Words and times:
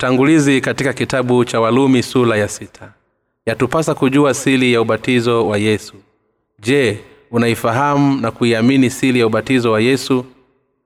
utangulizi 0.00 0.60
katika 0.60 0.92
kitabu 0.92 1.44
cha 1.44 1.60
walumi 1.60 2.02
sula 2.02 2.36
ya 2.36 2.48
sita. 2.48 2.92
Yatupasa 3.46 3.94
kujua 3.94 4.34
sili 4.34 4.72
ya 4.72 4.80
ubatizo 4.80 5.48
wa 5.48 5.58
yesu. 5.58 5.94
Je 6.58 6.98
unaifahamu 7.30 8.20
na 8.20 8.30
kuiamini 8.30 8.90
sili 8.90 9.18
ya 9.20 9.26
ubatizo 9.26 9.72
wa 9.72 9.80
yesu 9.80 10.24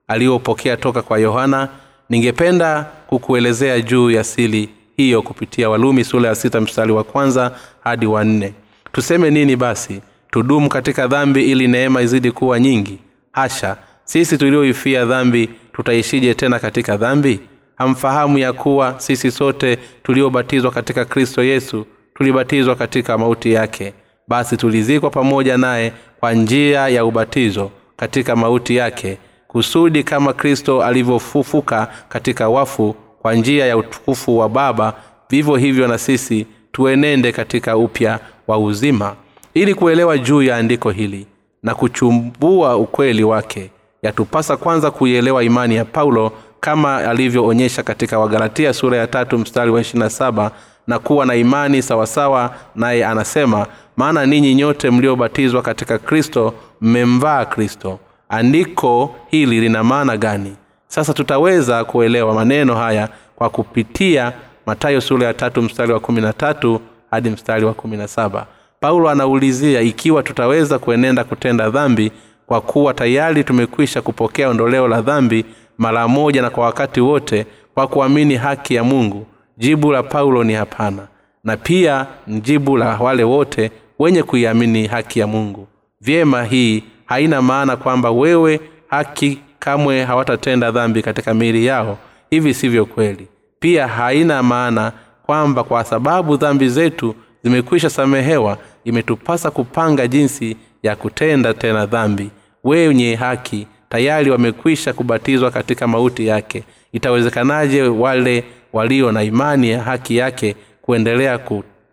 aliyopokea 0.07 0.77
toka 0.77 1.01
kwa 1.01 1.19
yohana? 1.19 1.69
Ningependa 2.09 2.83
kukuelezea 3.07 3.81
juu 3.81 4.11
ya 4.11 4.23
sili 4.23 4.69
hiyo 4.97 5.21
kupitia 5.21 5.69
walumi 5.69 6.03
sula 6.03 6.27
ya 6.27 6.35
sita 6.35 6.61
mstari 6.61 6.91
wa 6.91 7.03
kwanza 7.03 7.51
hadi 7.83 8.05
wa 8.05 8.23
nne. 8.23 8.53
Tuseme 8.91 9.29
nini 9.31 9.55
basi? 9.55 10.01
Tudumu 10.31 10.69
katika 10.69 11.07
dhambi 11.07 11.51
ili 11.51 11.67
neema 11.67 12.01
izidi 12.01 12.31
kuwa 12.31 12.59
nyingi. 12.59 12.97
Hasha 13.31 13.77
sisi 14.03 14.37
tulioifia 14.37 15.05
dhambi 15.05 15.49
tutaishije 15.73 16.33
tena 16.33 16.59
katika 16.59 16.97
dhambi 16.97 17.39
hamfahamu 17.75 18.37
ya 18.37 18.53
kuwa 18.53 18.95
sisi 18.97 19.31
sote 19.31 19.77
tuliobatizwa 20.03 20.71
katika 20.71 21.05
kristo 21.05 21.43
yesu 21.43 21.85
tulibatizwa 22.13 22.75
katika 22.75 23.17
mauti 23.17 23.53
yake. 23.53 23.93
Basi 24.27 24.57
tulizikwa 24.57 25.09
pamoja 25.09 25.57
naye 25.57 25.93
kwa 26.19 26.33
njia 26.33 26.87
ya 26.87 27.05
ubatizo 27.05 27.71
katika 27.97 28.35
mauti 28.35 28.75
yake 28.75 29.17
kusudi 29.47 30.03
kama 30.03 30.33
kristo 30.33 30.83
alivyofufuka 30.83 31.87
katika 32.09 32.49
wafu 32.49 32.95
kwa 33.21 33.33
njia 33.35 33.65
ya 33.65 33.77
utukufu 33.77 34.37
wa 34.37 34.49
baba 34.49 34.93
vivyo 35.29 35.55
hivyo 35.55 35.87
na 35.87 35.97
sisi 35.97 36.47
tuenende 36.71 37.31
katika 37.31 37.77
upya 37.77 38.19
wa 38.47 38.57
uzima. 38.57 39.15
Ili 39.53 39.73
kuelewa 39.75 40.17
juu 40.17 40.41
ya 40.41 40.57
andiko 40.57 40.91
hili 40.91 41.27
na 41.63 41.75
kuchumbua 41.75 42.77
ukweli 42.77 43.23
wake 43.23 43.69
yatupasa 44.01 44.57
kwanza 44.57 44.91
kuielewa 44.91 45.43
imani 45.43 45.75
ya 45.75 45.85
paulo 45.85 46.31
kama 46.65 46.97
alivyoonyesha 46.97 47.83
katika 47.83 48.19
wagalatia 48.19 48.73
sura 48.73 48.97
ya 48.97 49.07
tatu 49.07 49.37
mstari 49.37 49.71
wa 49.71 49.81
ishirina 49.81 50.09
saba 50.09 50.51
na 50.87 50.99
kuwa 50.99 51.25
na 51.25 51.35
imani 51.35 51.81
sawasawa 51.81 52.55
naye 52.75 53.05
anasema 53.05 53.67
maana 53.97 54.25
ninyi 54.25 54.55
nyote 54.55 54.89
mliobatizwa 54.89 55.61
katika 55.61 55.97
kristo 55.97 56.53
mmemvaa 56.81 57.45
kristo. 57.45 57.99
Andiko 58.29 59.15
hili 59.27 59.59
lina 59.61 59.83
maana 59.83 60.17
gani? 60.17 60.55
Sasa 60.87 61.13
tutaweza 61.13 61.83
kuelewa 61.83 62.33
maneno 62.33 62.75
haya 62.75 63.09
kwa 63.35 63.49
kupitia 63.49 64.33
matayo 64.65 65.01
sura 65.01 65.27
ya 65.27 65.33
tatu 65.33 65.61
mstari 65.61 65.93
wa 65.93 65.99
kumi 65.99 66.21
na 66.21 66.33
tatu 66.33 66.81
hadi 67.11 67.29
mstari 67.29 67.65
wa 67.65 67.73
kumi 67.73 67.97
na 67.97 68.07
saba. 68.07 68.45
Paulo 68.79 69.09
anaulizia 69.09 69.81
ikiwa 69.81 70.23
tutaweza 70.23 70.79
kuenenda 70.79 71.23
kutenda 71.23 71.69
dhambi 71.69 72.11
kwa 72.47 72.61
kuwa 72.61 72.93
tayari 72.93 73.43
tumekwisha 73.43 74.01
kupokea 74.01 74.49
ondoleo 74.49 74.87
la 74.87 75.01
dhambi 75.01 75.45
mara 75.77 76.07
moja 76.07 76.41
na 76.41 76.49
kwa 76.49 76.65
wakati 76.65 77.01
wote 77.01 77.45
kwa 77.73 77.87
kuamini 77.87 78.35
haki 78.35 78.75
ya 78.75 78.83
mungu. 78.83 79.25
Jibu 79.57 79.91
la 79.91 80.03
paulo 80.03 80.43
ni 80.43 80.53
hapana 80.53 81.07
na 81.43 81.57
pia 81.57 82.07
ni 82.27 82.41
jibu 82.41 82.77
la 82.77 82.97
wale 82.97 83.23
wote 83.23 83.71
wenye 83.99 84.23
kuiamini 84.23 84.87
haki 84.87 85.19
ya 85.19 85.27
mungu. 85.27 85.67
Vyema 86.01 86.43
hii 86.43 86.83
haina 87.05 87.41
maana 87.41 87.75
kwamba 87.75 88.11
wewe 88.11 88.59
haki 88.87 89.39
kamwe 89.59 90.03
hawatatenda 90.03 90.71
dhambi 90.71 91.01
katika 91.01 91.33
miili 91.33 91.65
yao. 91.65 91.97
Hivi 92.29 92.53
sivyo 92.53 92.85
kweli. 92.85 93.27
Pia 93.59 93.87
haina 93.87 94.43
maana 94.43 94.91
kwamba 95.25 95.63
kwa 95.63 95.83
sababu 95.83 96.37
dhambi 96.37 96.69
zetu 96.69 97.15
zimekwisha 97.43 97.89
samehewa 97.89 98.57
imetupasa 98.83 99.51
kupanga 99.51 100.07
jinsi 100.07 100.57
ya 100.83 100.95
kutenda 100.95 101.53
tena 101.53 101.85
dhambi. 101.85 102.29
Wenye 102.63 103.15
haki 103.15 103.67
tayari 103.89 104.31
wamekwisha 104.31 104.93
kubatizwa 104.93 105.51
katika 105.51 105.87
mauti 105.87 106.27
yake. 106.27 106.63
Itawezekanaje 106.93 107.81
wale 107.83 108.43
walio 108.73 109.11
na 109.11 109.23
imani 109.23 109.69
ya 109.69 109.83
haki 109.83 110.17
yake 110.17 110.55
kuendelea 110.81 111.39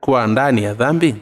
kuwa 0.00 0.26
ndani 0.26 0.62
ya 0.62 0.74
dhambi? 0.74 1.14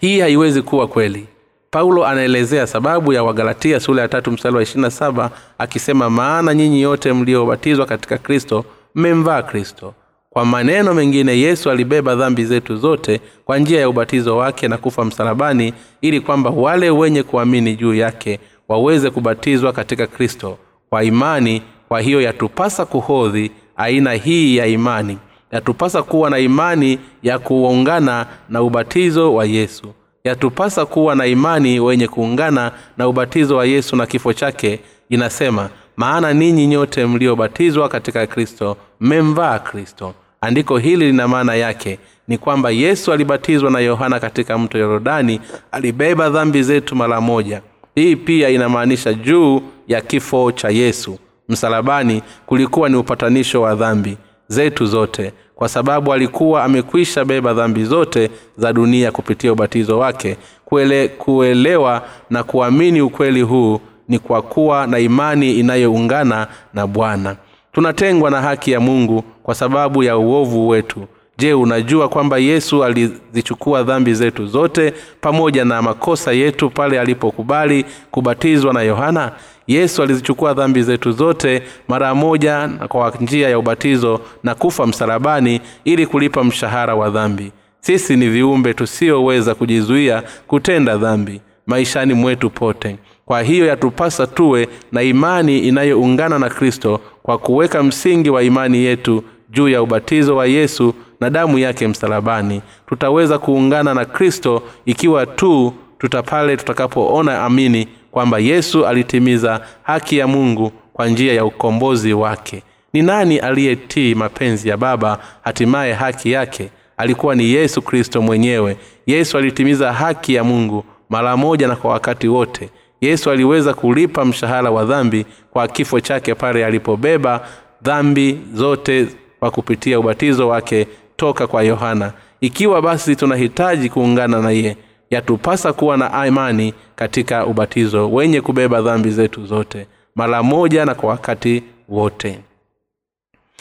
Hii 0.00 0.20
haiwezi 0.20 0.62
kuwa 0.62 0.88
kweli. 0.88 1.26
Paulo 1.70 2.06
anaelezea 2.06 2.66
sababu 2.66 3.12
ya 3.12 3.22
wagalatia 3.24 3.80
sura 3.80 4.02
ya 4.02 4.08
tatu 4.08 4.30
mstari 4.32 4.56
wa 4.56 4.62
ishirina 4.62 4.90
saba 4.90 5.30
akisema 5.58 6.10
maana 6.10 6.54
nyinyi 6.54 6.82
yote 6.82 7.12
mliobatizwa 7.12 7.86
katika 7.86 8.18
kristo 8.18 8.64
mmemvaa 8.94 9.42
kristo. 9.42 9.94
Kwa 10.30 10.44
maneno 10.44 10.94
mengine 10.94 11.38
yesu 11.38 11.70
alibeba 11.70 12.14
dhambi 12.16 12.44
zetu 12.44 12.76
zote 12.76 13.20
kwa 13.44 13.58
njia 13.58 13.80
ya 13.80 13.88
ubatizo 13.88 14.36
wake 14.36 14.68
na 14.68 14.76
kufa 14.78 15.04
msalabani 15.04 15.74
ili 16.00 16.20
kwamba 16.20 16.50
wale 16.50 16.90
wenye 16.90 17.22
kuamini 17.22 17.76
juu 17.76 17.94
yake 17.94 18.40
waweze 18.68 19.10
kubatizwa 19.10 19.72
katika 19.72 20.06
kristo. 20.06 20.58
Kwa 20.90 21.04
imani 21.04 21.62
kwa 21.88 22.00
hiyo 22.00 22.20
yatupasa 22.20 22.84
kuhodhi 22.84 23.50
aina 23.76 24.12
hii 24.12 24.56
ya 24.56 24.66
imani. 24.66 25.18
Yatupasa 25.52 26.02
kuwa 26.02 26.30
na 26.30 26.38
imani 26.38 26.98
ya 27.22 27.38
kuungana 27.38 28.26
na 28.48 28.62
ubatizo 28.62 29.34
wa 29.34 29.44
yesu. 29.44 29.92
Yatupasa 30.24 30.86
kuwa 30.86 31.14
na 31.14 31.26
imani 31.26 31.80
wenye 31.80 32.08
kuungana 32.08 32.72
na 32.98 33.08
ubatizo 33.08 33.56
wa 33.56 33.66
yesu 33.66 33.96
na 33.96 34.06
kifo 34.06 34.32
chake. 34.32 34.80
Inasema 35.08 35.70
maana 35.96 36.32
ninyi 36.32 36.66
nyote 36.66 37.06
mliobatizwa 37.06 37.88
katika 37.88 38.26
kristo 38.26 38.76
mmemvaa 39.00 39.58
kristo. 39.58 40.14
Andiko 40.40 40.78
hili 40.78 41.06
lina 41.06 41.28
maana 41.28 41.54
yake 41.54 41.98
ni 42.28 42.38
kwamba 42.38 42.70
yesu 42.70 43.12
alibatizwa 43.12 43.70
na 43.70 43.80
yohana 43.80 44.20
katika 44.20 44.58
mto 44.58 44.78
yorodani 44.78 45.40
alibeba 45.72 46.30
dhambi 46.30 46.62
zetu 46.62 46.96
mara 46.96 47.20
moja 47.20 47.62
hii 47.94 48.16
pia 48.16 48.48
inamaanisha 48.48 49.12
juu 49.14 49.60
ya 49.88 50.00
kifo 50.00 50.52
cha 50.52 50.68
yesu. 50.68 51.18
Msalabani 51.48 52.22
kulikuwa 52.46 52.88
ni 52.88 52.96
upatanisho 52.96 53.62
wa 53.62 53.74
dhambi 53.74 54.16
zetu 54.48 54.86
zote 54.86 55.32
kwa 55.54 55.68
sababu 55.68 56.12
alikuwa 56.12 56.64
amekwisha 56.64 57.24
beba 57.24 57.54
dhambi 57.54 57.84
zote 57.84 58.30
za 58.56 58.72
dunia 58.72 59.12
kupitia 59.12 59.52
ubatizo 59.52 59.98
wake. 59.98 60.36
Kuele, 60.64 61.08
kuelewa 61.08 62.02
na 62.30 62.42
kuamini 62.42 63.00
ukweli 63.00 63.42
huu 63.42 63.80
ni 64.08 64.18
kwa 64.18 64.42
kuwa 64.42 64.86
na 64.86 64.98
imani 64.98 65.52
inayoungana 65.54 66.46
na 66.74 66.86
bwana. 66.86 67.36
Tunatengwa 67.72 68.30
na 68.30 68.42
haki 68.42 68.72
ya 68.72 68.80
mungu 68.80 69.24
kwa 69.42 69.54
sababu 69.54 70.02
ya 70.02 70.18
uovu 70.18 70.68
wetu 70.68 71.06
je 71.38 71.54
unajua 71.54 72.08
kwamba 72.08 72.38
yesu 72.38 72.84
alizichukua 72.84 73.82
dhambi 73.82 74.14
zetu 74.14 74.46
zote 74.46 74.94
pamoja 75.20 75.64
na 75.64 75.82
makosa 75.82 76.32
yetu 76.32 76.70
pale 76.70 77.00
alipokubali 77.00 77.84
kubatizwa 78.10 78.72
na 78.72 78.82
yohana? 78.82 79.32
Yesu 79.66 80.02
alizichukua 80.02 80.54
dhambi 80.54 80.82
zetu 80.82 81.12
zote 81.12 81.62
mara 81.88 82.14
moja 82.14 82.68
kwa 82.88 83.14
njia 83.20 83.48
ya 83.48 83.58
ubatizo 83.58 84.20
na 84.42 84.54
kufa 84.54 84.86
msalabani 84.86 85.60
ili 85.84 86.06
kulipa 86.06 86.44
mshahara 86.44 86.94
wa 86.94 87.10
dhambi. 87.10 87.52
Sisi 87.80 88.16
ni 88.16 88.28
viumbe 88.28 88.74
tusioweza 88.74 89.54
kujizuia 89.54 90.22
kutenda 90.46 90.96
dhambi 90.96 91.40
maishani 91.66 92.14
mwetu 92.14 92.50
pote. 92.50 92.96
Kwa 93.26 93.42
hiyo 93.42 93.66
yatupasa 93.66 94.26
tuwe 94.26 94.68
na 94.92 95.02
imani 95.02 95.58
inayoungana 95.58 96.38
na 96.38 96.48
kristo 96.50 97.00
kwa 97.22 97.38
kuweka 97.38 97.82
msingi 97.82 98.30
wa 98.30 98.42
imani 98.42 98.78
yetu 98.78 99.24
juu 99.50 99.68
ya 99.68 99.82
ubatizo 99.82 100.36
wa 100.36 100.46
yesu 100.46 100.94
na 101.24 101.30
damu 101.30 101.58
yake 101.58 101.88
msalabani. 101.88 102.62
Tutaweza 102.86 103.38
kuungana 103.38 103.94
na 103.94 104.04
kristo 104.04 104.62
ikiwa 104.86 105.26
tu 105.26 105.72
tutapale 105.98 106.56
tutakapoona 106.56 107.42
amini 107.44 107.88
kwamba 108.10 108.38
yesu 108.38 108.86
alitimiza 108.86 109.60
haki 109.82 110.18
ya 110.18 110.26
mungu 110.26 110.72
kwa 110.92 111.08
njia 111.08 111.32
ya 111.32 111.44
ukombozi 111.44 112.12
wake. 112.12 112.62
Ni 112.92 113.02
nani 113.02 113.38
aliyetii 113.38 114.14
mapenzi 114.14 114.68
ya 114.68 114.76
baba 114.76 115.18
hatimaye 115.44 115.92
haki 115.92 116.32
yake? 116.32 116.70
Alikuwa 116.96 117.34
ni 117.34 117.50
yesu 117.50 117.82
kristo 117.82 118.22
mwenyewe. 118.22 118.76
Yesu 119.06 119.38
alitimiza 119.38 119.92
haki 119.92 120.34
ya 120.34 120.44
mungu 120.44 120.84
mara 121.10 121.36
moja 121.36 121.68
na 121.68 121.76
kwa 121.76 121.90
wakati 121.90 122.28
wote. 122.28 122.70
Yesu 123.00 123.30
aliweza 123.30 123.74
kulipa 123.74 124.24
mshahara 124.24 124.70
wa 124.70 124.84
dhambi 124.84 125.26
kwa 125.50 125.68
kifo 125.68 126.00
chake 126.00 126.34
pale 126.34 126.66
alipobeba 126.66 127.40
dhambi 127.82 128.38
zote 128.54 129.06
kwa 129.44 129.50
kupitia 129.50 130.00
ubatizo 130.00 130.48
wake 130.48 130.86
toka 131.16 131.46
kwa 131.46 131.62
yohana. 131.62 132.12
Ikiwa 132.40 132.82
basi 132.82 133.16
tunahitaji 133.16 133.88
kuungana 133.90 134.42
naye 134.42 134.76
yatupasa 135.10 135.72
kuwa 135.72 135.96
na 135.96 136.26
imani 136.26 136.74
katika 136.96 137.46
ubatizo 137.46 138.10
wenye 138.10 138.40
kubeba 138.40 138.82
dhambi 138.82 139.10
zetu 139.10 139.46
zote 139.46 139.86
mara 140.14 140.42
moja 140.42 140.84
na 140.84 140.94
kwa 140.94 141.08
wakati 141.10 141.62
wote. 141.88 142.40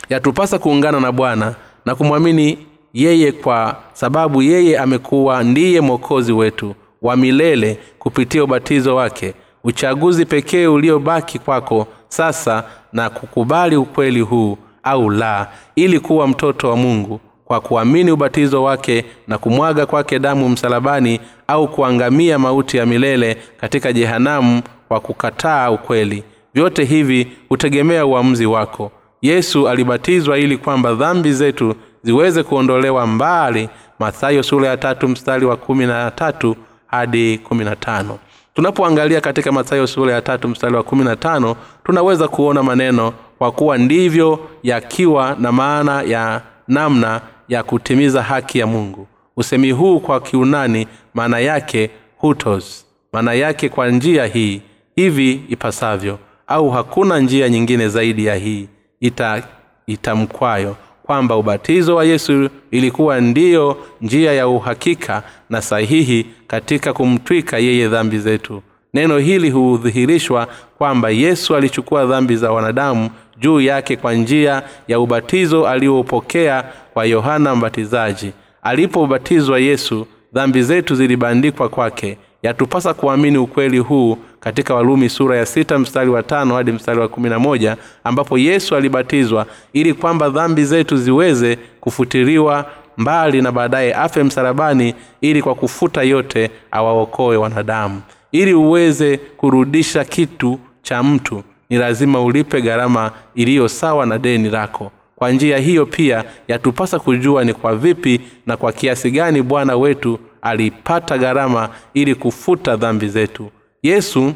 Yatupasa 0.09 0.59
kuungana 0.59 0.99
na 0.99 1.11
bwana 1.11 1.55
na 1.85 1.95
kumwamini 1.95 2.57
yeye 2.93 3.31
kwa 3.31 3.75
sababu 3.93 4.41
yeye 4.41 4.79
amekuwa 4.79 5.43
ndiye 5.43 5.81
mwokozi 5.81 6.33
wetu 6.33 6.75
wa 7.01 7.15
milele 7.15 7.79
kupitia 7.99 8.43
ubatizo 8.43 8.95
wake. 8.95 9.33
Uchaguzi 9.63 10.25
pekee 10.25 10.67
uliobaki 10.67 11.39
kwako 11.39 11.87
sasa 12.07 12.63
na 12.93 13.09
kukubali 13.09 13.75
ukweli 13.75 14.21
huu 14.21 14.57
au 14.83 15.09
la 15.09 15.47
ili 15.75 15.99
kuwa 15.99 16.27
mtoto 16.27 16.69
wa 16.69 16.75
mungu 16.77 17.19
kwa 17.53 17.61
kuamini 17.61 18.11
ubatizo 18.11 18.63
wake 18.63 19.05
na 19.27 19.37
kumwaga 19.37 19.85
kwake 19.85 20.19
damu 20.19 20.49
msalabani 20.49 21.19
au 21.47 21.67
kuangamia 21.67 22.39
mauti 22.39 22.77
ya 22.77 22.85
milele 22.85 23.37
katika 23.61 23.93
jehanamu 23.93 24.61
kwa 24.87 24.99
kukataa 24.99 25.71
ukweli. 25.71 26.23
Vyote 26.53 26.83
hivi 26.83 27.27
hutegemea 27.49 28.05
uamuzi 28.05 28.45
wako. 28.45 28.91
Yesu 29.21 29.69
alibatizwa 29.69 30.37
ili 30.37 30.57
kwamba 30.57 30.93
dhambi 30.93 31.33
zetu 31.33 31.75
ziweze 32.03 32.43
kuondolewa 32.43 33.07
mbali. 33.07 33.69
Mathayo 33.99 34.43
sura 34.43 34.67
ya 34.67 34.77
tatu 34.77 35.07
mstari 35.07 35.45
wa 35.45 35.57
kumi 35.57 35.85
na 35.85 36.11
tatu 36.11 36.55
hadi 36.87 37.37
kumi 37.37 37.65
na 37.65 37.75
tano. 37.75 38.17
Tunapoangalia 38.53 39.21
katika 39.21 39.51
mathayo 39.51 39.87
sura 39.87 40.13
ya 40.13 40.21
tatu 40.21 40.47
mstari 40.47 40.75
wa 40.75 40.83
kumi 40.83 41.03
na 41.03 41.15
tano 41.15 41.55
tunaweza 41.85 42.27
kuona 42.27 42.63
maneno 42.63 43.13
kwa 43.37 43.51
kuwa 43.51 43.77
ndivyo 43.77 44.39
yakiwa 44.63 45.35
na 45.39 45.51
maana 45.51 46.01
ya 46.01 46.41
namna 46.67 47.21
ya 47.49 47.63
kutimiza 47.63 48.23
haki 48.23 48.59
ya 48.59 48.67
mungu. 48.67 49.07
Usemi 49.37 49.71
huu 49.71 49.99
kwa 49.99 50.21
kiunani 50.21 50.87
maana 51.13 51.39
yake 51.39 51.89
hutos. 52.17 52.85
Maana 53.13 53.33
yake 53.33 53.69
kwa 53.69 53.89
njia 53.89 54.25
hii 54.25 54.61
hivi 54.95 55.31
ipasavyo 55.49 56.19
au 56.47 56.69
hakuna 56.69 57.19
njia 57.19 57.49
nyingine 57.49 57.89
zaidi 57.89 58.25
ya 58.25 58.35
hii 58.35 58.67
ita 58.99 59.43
itamkwayo 59.87 60.75
kwamba 61.03 61.37
ubatizo 61.37 61.95
wa 61.95 62.05
yesu 62.05 62.49
ilikuwa 62.71 63.21
ndiyo 63.21 63.77
njia 64.01 64.33
ya 64.33 64.47
uhakika 64.47 65.23
na 65.49 65.61
sahihi 65.61 66.25
katika 66.47 66.93
kumtwika 66.93 67.57
yeye 67.57 67.87
dhambi 67.87 68.19
zetu. 68.19 68.61
Neno 68.93 69.17
hili 69.17 69.49
hudhihirishwa 69.49 70.47
kwamba 70.77 71.09
yesu 71.09 71.55
alichukua 71.55 72.05
dhambi 72.05 72.35
za 72.35 72.51
wanadamu 72.51 73.09
juu 73.37 73.61
yake 73.61 73.95
kwa 73.95 74.13
njia 74.13 74.63
ya 74.87 74.99
ubatizo 74.99 75.67
aliopokea 75.67 76.63
kwa 76.93 77.05
yohana 77.05 77.55
mbatizaji. 77.55 78.31
Alipobatizwa 78.63 79.59
yesu 79.59 80.07
dhambi 80.33 80.63
zetu 80.63 80.95
zilibandikwa 80.95 81.69
kwake. 81.69 82.17
Yatupasa 82.43 82.93
kuamini 82.93 83.37
ukweli 83.37 83.77
huu 83.77 84.17
katika 84.39 84.75
walumi 84.75 85.09
sura 85.09 85.37
ya 85.37 85.45
sita 85.45 85.79
mstari 85.79 86.09
wa 86.09 86.23
tano 86.23 86.55
hadi 86.55 86.71
mstari 86.71 86.99
wa 86.99 87.07
kumi 87.07 87.29
na 87.29 87.39
moja 87.39 87.77
ambapo 88.03 88.37
yesu 88.37 88.75
alibatizwa 88.75 89.45
ili 89.73 89.93
kwamba 89.93 90.29
dhambi 90.29 90.65
zetu 90.65 90.97
ziweze 90.97 91.57
kufutiriwa 91.79 92.65
mbali 92.97 93.41
na 93.41 93.51
baadaye 93.51 93.93
afe 93.93 94.23
msalabani 94.23 94.95
ili 95.21 95.41
kwa 95.41 95.55
kufuta 95.55 96.03
yote 96.03 96.51
awaokoe 96.71 97.37
wanadamu. 97.37 98.01
Ili 98.31 98.53
uweze 98.53 99.17
kurudisha 99.17 100.05
kitu 100.05 100.59
cha 100.81 101.03
mtu 101.03 101.43
ni 101.73 101.79
lazima 101.79 102.21
ulipe 102.21 102.61
gharama 102.61 103.11
iliyo 103.35 103.67
sawa 103.67 104.05
na 104.05 104.17
deni 104.19 104.49
lako. 104.49 104.91
Kwa 105.15 105.31
njia 105.31 105.57
hiyo 105.57 105.85
pia 105.85 106.23
yatupasa 106.47 106.99
kujua 106.99 107.43
ni 107.43 107.53
kwa 107.53 107.75
vipi 107.75 108.21
na 108.45 108.57
kwa 108.57 108.71
kiasi 108.71 109.11
gani 109.11 109.41
bwana 109.41 109.77
wetu 109.77 110.19
alipata 110.41 111.17
gharama 111.17 111.69
ili 111.93 112.15
kufuta 112.15 112.75
dhambi 112.75 113.07
zetu. 113.07 113.49
Yesu 113.83 114.33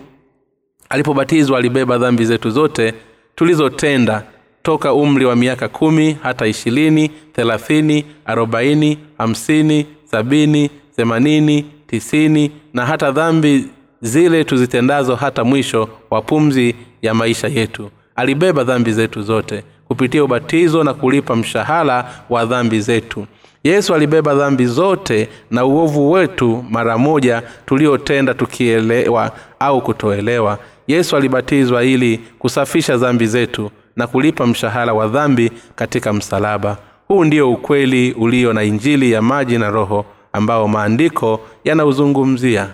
alipobatizwa 0.90 1.58
alibeba 1.58 1.98
dhambi 1.98 2.26
zetu 2.26 2.50
zote 2.50 2.94
tulizotenda 3.36 4.24
toka 4.64 4.94
umri 4.94 5.26
wa 5.26 5.36
miaka 5.36 5.68
kumi 5.68 6.18
hata 6.24 6.48
ishirini 6.48 7.10
thelathini 7.34 8.06
arobaini 8.26 8.98
hamsini 9.18 9.86
sabini 10.06 10.70
themanini 10.96 11.66
tisini 11.88 12.52
na 12.74 12.86
hata 12.86 13.12
dhambi 13.12 13.68
zile 14.02 14.44
tuzitendazo 14.44 15.16
hata 15.16 15.44
mwisho 15.44 15.90
wa 16.10 16.22
pumzi 16.22 16.76
ya 17.02 17.14
maisha 17.14 17.48
yetu. 17.48 17.90
Alibeba 18.16 18.64
dhambi 18.64 18.92
zetu 18.92 19.22
zote 19.22 19.64
kupitia 19.88 20.24
ubatizo 20.24 20.84
na 20.84 20.94
kulipa 20.94 21.36
mshahara 21.36 22.12
wa 22.30 22.46
dhambi 22.46 22.82
zetu. 22.82 23.26
Yesu 23.64 23.96
alibeba 23.96 24.36
dhambi 24.36 24.66
zote 24.66 25.30
na 25.52 25.66
uovu 25.66 26.12
wetu 26.12 26.66
mara 26.70 26.98
moja 26.98 27.44
tuliotenda 27.66 28.34
tukielewa 28.34 29.32
au 29.60 29.82
kutoelewa. 29.82 30.58
Yesu 30.88 31.16
alibatizwa 31.18 31.84
ili 31.84 32.18
kusafisha 32.40 32.98
dhambi 32.98 33.28
zetu 33.28 33.72
na 33.96 34.08
kulipa 34.08 34.48
mshahara 34.48 34.94
wa 34.94 35.08
dhambi 35.08 35.52
katika 35.76 36.14
msalaba. 36.14 36.78
Huu 37.08 37.24
ndio 37.24 37.52
ukweli 37.52 38.12
ulio 38.12 38.54
na 38.54 38.64
injili 38.64 39.12
ya 39.12 39.22
maji 39.22 39.58
na 39.58 39.70
roho 39.70 40.06
ambao 40.34 40.68
maandiko 40.68 41.40
yanauzungumzia. 41.64 42.70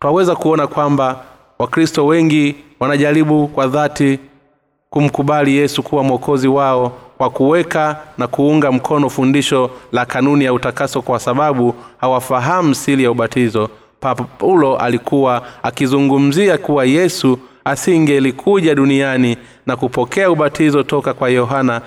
Twaweza 0.00 0.36
kuona 0.36 0.66
kwamba 0.66 1.24
wakristo 1.58 2.06
wengi 2.06 2.54
wanajaribu 2.80 3.48
kwa 3.48 3.66
dhati 3.66 4.18
kumkubali 4.90 5.56
yesu 5.56 5.82
kuwa 5.82 6.02
mwokozi 6.04 6.48
wao 6.48 6.92
kwa 7.18 7.30
kuweka 7.30 7.96
na 8.18 8.26
kuunga 8.26 8.72
mkono 8.72 9.10
fundisho 9.10 9.70
la 9.92 10.06
kanuni 10.06 10.44
ya 10.44 10.52
utakaso 10.52 11.02
kwa 11.02 11.18
sababu 11.20 11.74
hawafahamu 12.00 12.74
siri 12.74 13.04
ya 13.04 13.10
ubatizo. 13.10 13.68
Paulo 14.38 14.76
alikuwa 14.76 15.42
akizungumzia 15.62 16.58
kuwa 16.58 16.84
yesu 16.84 17.38
asingelikuja 17.64 18.74
duniani 18.74 19.36
na 19.66 19.76
kupokea 19.76 20.30
ubatizo 20.30 20.82
toka 20.82 21.14
kwa 21.14 21.28
yohana 21.30 21.80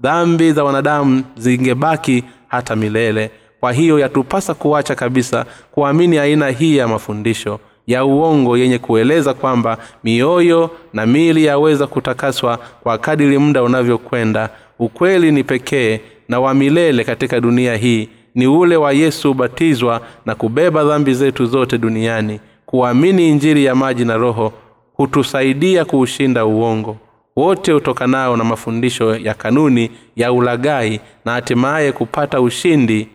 dhambi 0.00 0.52
za 0.52 0.64
wanadamu 0.64 1.22
zingebaki 1.36 2.24
hata 2.48 2.76
milele. 2.76 3.30
Kwa 3.60 3.72
hiyo 3.72 3.98
yatupasa 3.98 4.54
kuacha 4.54 4.94
kabisa 4.94 5.44
kuamini 5.70 6.18
aina 6.18 6.48
hii 6.48 6.76
ya 6.76 6.88
mafundisho 6.88 7.60
ya 7.86 8.04
uongo 8.04 8.56
yenye 8.58 8.78
kueleza 8.78 9.34
kwamba 9.34 9.78
mioyo 10.04 10.70
na 10.92 11.06
mili 11.06 11.44
yaweza 11.44 11.86
kutakaswa 11.86 12.58
kwa 12.82 12.98
kadiri 12.98 13.38
muda 13.38 13.62
unavyokwenda. 13.62 14.50
Ukweli 14.78 15.32
ni 15.32 15.44
pekee 15.44 16.00
na 16.28 16.40
wa 16.40 16.54
milele 16.54 17.04
katika 17.04 17.40
dunia 17.40 17.76
hii. 17.76 18.08
Ni 18.34 18.46
ule 18.46 18.76
wa 18.76 18.92
yesu 18.92 19.30
ubatizwa 19.30 20.00
na 20.26 20.34
kubeba 20.34 20.84
dhambi 20.84 21.14
zetu 21.14 21.46
zote 21.46 21.78
duniani. 21.78 22.40
Kuamini 22.66 23.28
injiri 23.28 23.64
ya 23.64 23.74
maji 23.74 24.04
na 24.04 24.16
roho 24.16 24.52
hutusaidia 24.94 25.84
kuushinda 25.84 26.46
uongo. 26.46 26.96
Wote 27.36 27.72
utokanao 27.72 28.36
na 28.36 28.44
mafundisho 28.44 29.16
ya 29.16 29.34
kanuni 29.34 29.90
ya 30.16 30.32
ulagai 30.32 31.00
na 31.24 31.32
hatimaye 31.32 31.92
kupata 31.92 32.40
ushindi 32.40 33.08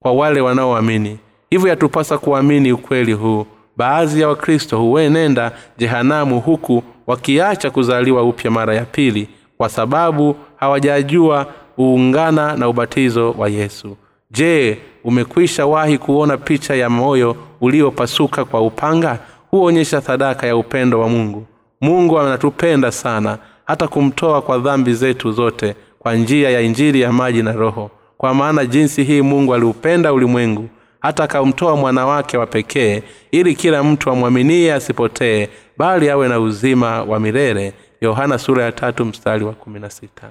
kwa 0.00 0.12
wale 0.12 0.40
wanaoamini. 0.40 1.18
Hivyo 1.50 1.68
yatupasa 1.68 2.18
kuamini 2.18 2.72
ukweli 2.72 3.12
huu 3.12 3.46
baadhi 3.76 4.20
ya 4.20 4.28
wakristo 4.28 4.78
huwenenda 4.78 5.52
jehanamu 5.78 6.40
huku 6.40 6.82
wakiacha 7.06 7.70
kuzaliwa 7.70 8.22
upya 8.22 8.50
mara 8.50 8.74
ya 8.74 8.84
pili 8.84 9.28
kwa 9.58 9.68
sababu 9.68 10.36
hawajajua 10.56 11.46
uungana 11.78 12.56
na 12.56 12.68
ubatizo 12.68 13.30
wa 13.38 13.48
yesu. 13.48 13.96
Je 14.30 14.78
umekwisha 15.04 15.66
wahi 15.66 15.98
kuona 15.98 16.36
picha 16.36 16.74
ya 16.74 16.90
moyo 16.90 17.36
uliopasuka 17.60 18.44
kwa 18.44 18.60
upanga? 18.62 19.18
Huonyesha 19.50 20.00
sadaka 20.00 20.46
ya 20.46 20.56
upendo 20.56 21.00
wa 21.00 21.08
mungu. 21.08 21.46
Mungu 21.80 22.18
anatupenda 22.20 22.92
sana 22.92 23.38
hata 23.64 23.88
kumtoa 23.88 24.42
kwa 24.42 24.58
dhambi 24.58 24.94
zetu 24.94 25.32
zote 25.32 25.74
kwa 25.98 26.14
njia 26.14 26.50
ya 26.50 26.60
injili 26.60 27.00
ya 27.00 27.12
maji 27.12 27.42
na 27.42 27.52
roho. 27.52 27.90
Kwa 28.18 28.34
maana 28.34 28.66
jinsi 28.66 29.04
hii 29.04 29.22
mungu 29.22 29.54
aliupenda 29.54 30.12
ulimwengu 30.12 30.68
hata 31.00 31.24
akamtoa 31.24 31.76
mwana 31.76 32.06
wake 32.06 32.36
wa 32.38 32.46
pekee 32.46 33.02
ili 33.30 33.54
kila 33.54 33.82
mtu 33.84 34.10
amwaminie 34.10 34.74
asipotee 34.74 35.48
bali 35.78 36.10
awe 36.10 36.28
na 36.28 36.40
uzima 36.40 37.02
wa 37.02 37.20
milele. 37.20 37.72
Yohana 38.00 38.38
sura 38.38 38.64
ya 38.64 38.72
tatu 38.72 39.04
mstari 39.04 39.44
wa 39.44 39.52
kumi 39.52 39.80
na 39.80 39.90
sita. 39.90 40.30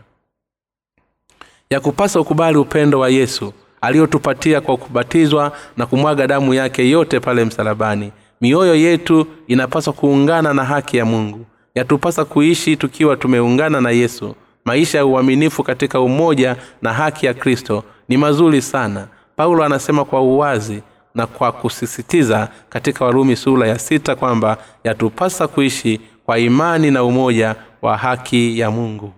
Ya 1.69 1.81
ukubali 2.19 2.57
upendo 2.57 2.99
wa 2.99 3.09
yesu 3.09 3.53
aliyotupatia 3.81 4.61
kwa 4.61 4.77
kubatizwa 4.77 5.51
na 5.77 5.85
kumwaga 5.85 6.27
damu 6.27 6.53
yake 6.53 6.89
yote 6.89 7.19
pale 7.19 7.45
msalabani. 7.45 8.11
Mioyo 8.41 8.75
yetu 8.75 9.27
inapaswa 9.47 9.93
kuungana 9.93 10.53
na 10.53 10.63
haki 10.65 10.97
ya 10.97 11.05
mungu. 11.05 11.45
Yatupasa 11.75 12.25
kuishi 12.25 12.77
tukiwa 12.77 13.15
tumeungana 13.17 13.81
na 13.81 13.91
yesu. 13.91 14.35
Maisha 14.65 14.97
ya 14.97 15.05
uaminifu 15.05 15.63
katika 15.63 16.01
umoja 16.01 16.55
na 16.81 16.93
haki 16.93 17.25
ya 17.25 17.33
kristo 17.33 17.83
ni 18.09 18.17
mazuri 18.17 18.61
sana 18.61 19.07
paulo 19.39 19.63
anasema 19.63 20.05
kwa 20.05 20.21
uwazi 20.21 20.83
na 21.15 21.27
kwa 21.27 21.51
kusisitiza 21.51 22.49
katika 22.69 23.05
warumi 23.05 23.35
sura 23.35 23.67
ya 23.67 23.79
sita 23.79 24.15
kwamba 24.15 24.57
yatupasa 24.83 25.47
kuishi 25.47 26.01
kwa 26.25 26.39
imani 26.39 26.91
na 26.91 27.03
umoja 27.03 27.55
wa 27.81 27.97
haki 27.97 28.59
ya 28.59 28.71
mungu. 28.71 29.13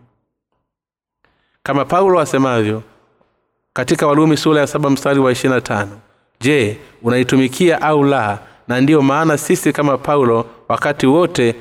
Kama 1.64 1.86
paulo 1.86 2.20
asemavyo 2.20 2.84
katika 3.74 4.08
warumi 4.08 4.38
sura 4.38 4.62
ya 4.62 4.68
saba 4.68 4.90
mstari 4.90 5.20
wa 5.20 5.32
ishirina 5.32 5.62
tano 5.62 6.00
je 6.40 6.78
unaitumikia 7.04 7.82
au 7.82 8.04
la? 8.04 8.40
Na 8.68 8.82
ndiyo 8.82 9.02
maana 9.02 9.38
sisi 9.38 9.74
kama 9.74 9.98
paulo 9.98 10.46
wakati 10.68 11.08
wote 11.08 11.56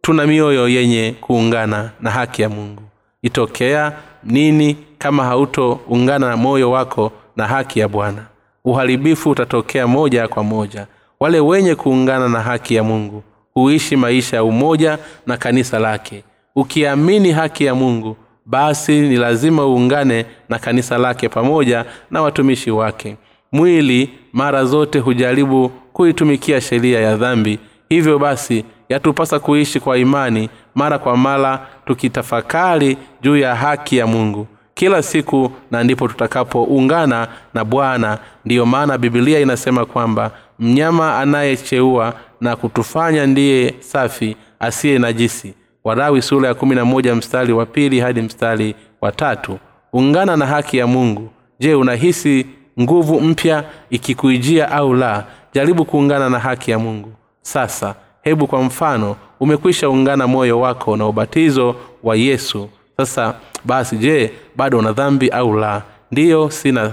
tuna 0.00 0.26
mioyo 0.26 0.68
yenye 0.68 1.14
kuungana 1.20 1.90
na 2.00 2.10
haki 2.10 2.42
ya 2.42 2.48
mungu. 2.48 2.82
Itokea 3.22 3.92
nini 4.24 4.76
kama 4.98 5.24
hautoungana 5.24 6.28
na 6.28 6.36
moyo 6.36 6.70
wako 6.70 7.12
na 7.38 7.46
haki 7.46 7.80
ya 7.80 7.88
bwana. 7.88 8.22
Uharibifu 8.64 9.30
utatokea 9.30 9.86
moja 9.86 10.28
kwa 10.28 10.44
moja. 10.44 10.86
Wale 11.20 11.40
wenye 11.40 11.74
kuungana 11.74 12.28
na 12.28 12.40
haki 12.40 12.74
ya 12.74 12.82
mungu 12.82 13.22
huishi 13.54 13.96
maisha 13.96 14.36
ya 14.36 14.44
umoja 14.44 14.98
na 15.26 15.36
kanisa 15.36 15.78
lake. 15.78 16.24
Ukiamini 16.56 17.32
haki 17.32 17.64
ya 17.64 17.74
mungu 17.74 18.16
basi 18.46 19.00
ni 19.00 19.16
lazima 19.16 19.66
uungane 19.66 20.26
na 20.48 20.58
kanisa 20.58 20.98
lake 20.98 21.28
pamoja 21.28 21.84
na 22.10 22.22
watumishi 22.22 22.70
wake. 22.70 23.16
Mwili 23.52 24.10
mara 24.32 24.64
zote 24.64 24.98
hujaribu 24.98 25.68
kuitumikia 25.92 26.60
sheria 26.60 27.00
ya 27.00 27.16
dhambi. 27.16 27.58
Hivyo 27.88 28.18
basi 28.18 28.64
yatupasa 28.88 29.38
kuishi 29.38 29.80
kwa 29.80 29.98
imani 29.98 30.50
mara 30.74 30.98
kwa 30.98 31.16
mara 31.16 31.66
tukitafakari 31.86 32.96
juu 33.22 33.36
ya 33.36 33.54
haki 33.54 33.96
ya 33.96 34.06
mungu 34.06 34.46
kila 34.78 35.02
siku 35.02 35.50
na 35.70 35.84
ndipo 35.84 36.08
tutakapoungana 36.08 37.28
na 37.54 37.64
bwana. 37.64 38.18
Ndiyo 38.44 38.66
maana 38.66 38.98
bibilia 38.98 39.40
inasema 39.40 39.84
kwamba 39.84 40.30
mnyama 40.58 41.18
anayecheua 41.18 42.14
na 42.40 42.56
kutufanya 42.56 43.26
ndiye 43.26 43.74
safi 43.80 44.36
asiye 44.60 44.98
najisi. 44.98 45.54
Warawi 45.84 46.22
sura 46.22 46.48
ya 46.48 46.54
kumi 46.54 46.74
na 46.74 46.84
moja 46.84 47.14
mstari 47.14 47.52
wa 47.52 47.66
pili 47.66 48.00
hadi 48.00 48.22
mstari 48.22 48.74
wa 49.00 49.12
tatu. 49.12 49.58
Ungana 49.92 50.36
na 50.36 50.46
haki 50.46 50.76
ya 50.78 50.86
mungu. 50.86 51.28
Je 51.60 51.74
unahisi 51.74 52.46
nguvu 52.80 53.20
mpya 53.20 53.64
ikikuijia 53.90 54.70
au 54.72 54.94
la? 54.94 55.24
Jaribu 55.54 55.84
kuungana 55.84 56.30
na 56.30 56.38
haki 56.38 56.70
ya 56.70 56.78
mungu. 56.78 57.12
Sasa 57.42 57.94
hebu 58.22 58.46
kwa 58.46 58.62
mfano 58.62 59.16
umekwisha 59.40 59.88
ungana 59.90 60.26
moyo 60.26 60.60
wako 60.60 60.96
na 60.96 61.06
ubatizo 61.06 61.76
wa 62.02 62.16
yesu. 62.16 62.68
Sasa 62.96 63.34
basi 63.64 63.96
je 63.96 64.30
bado 64.56 64.78
una 64.78 64.92
dhambi 64.92 65.28
au 65.28 65.54
la? 65.58 65.82
Ndiyo 66.12 66.50
sina. 66.50 66.92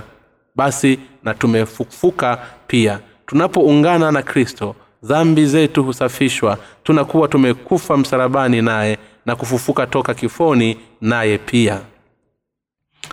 Basi 0.56 1.00
na 1.24 1.34
tumefufuka 1.34 2.38
pia. 2.68 3.00
Tunapoungana 3.26 4.12
na 4.12 4.22
kristo 4.22 4.76
dhambi 5.04 5.46
zetu 5.46 5.84
husafishwa. 5.84 6.58
Tunakuwa 6.84 7.28
tumekufa 7.28 7.98
msalabani 7.98 8.62
naye 8.62 8.98
na 9.26 9.36
kufufuka 9.36 9.88
toka 9.88 10.14
kifoni 10.14 10.78
naye 11.02 11.38
pia. 11.38 11.82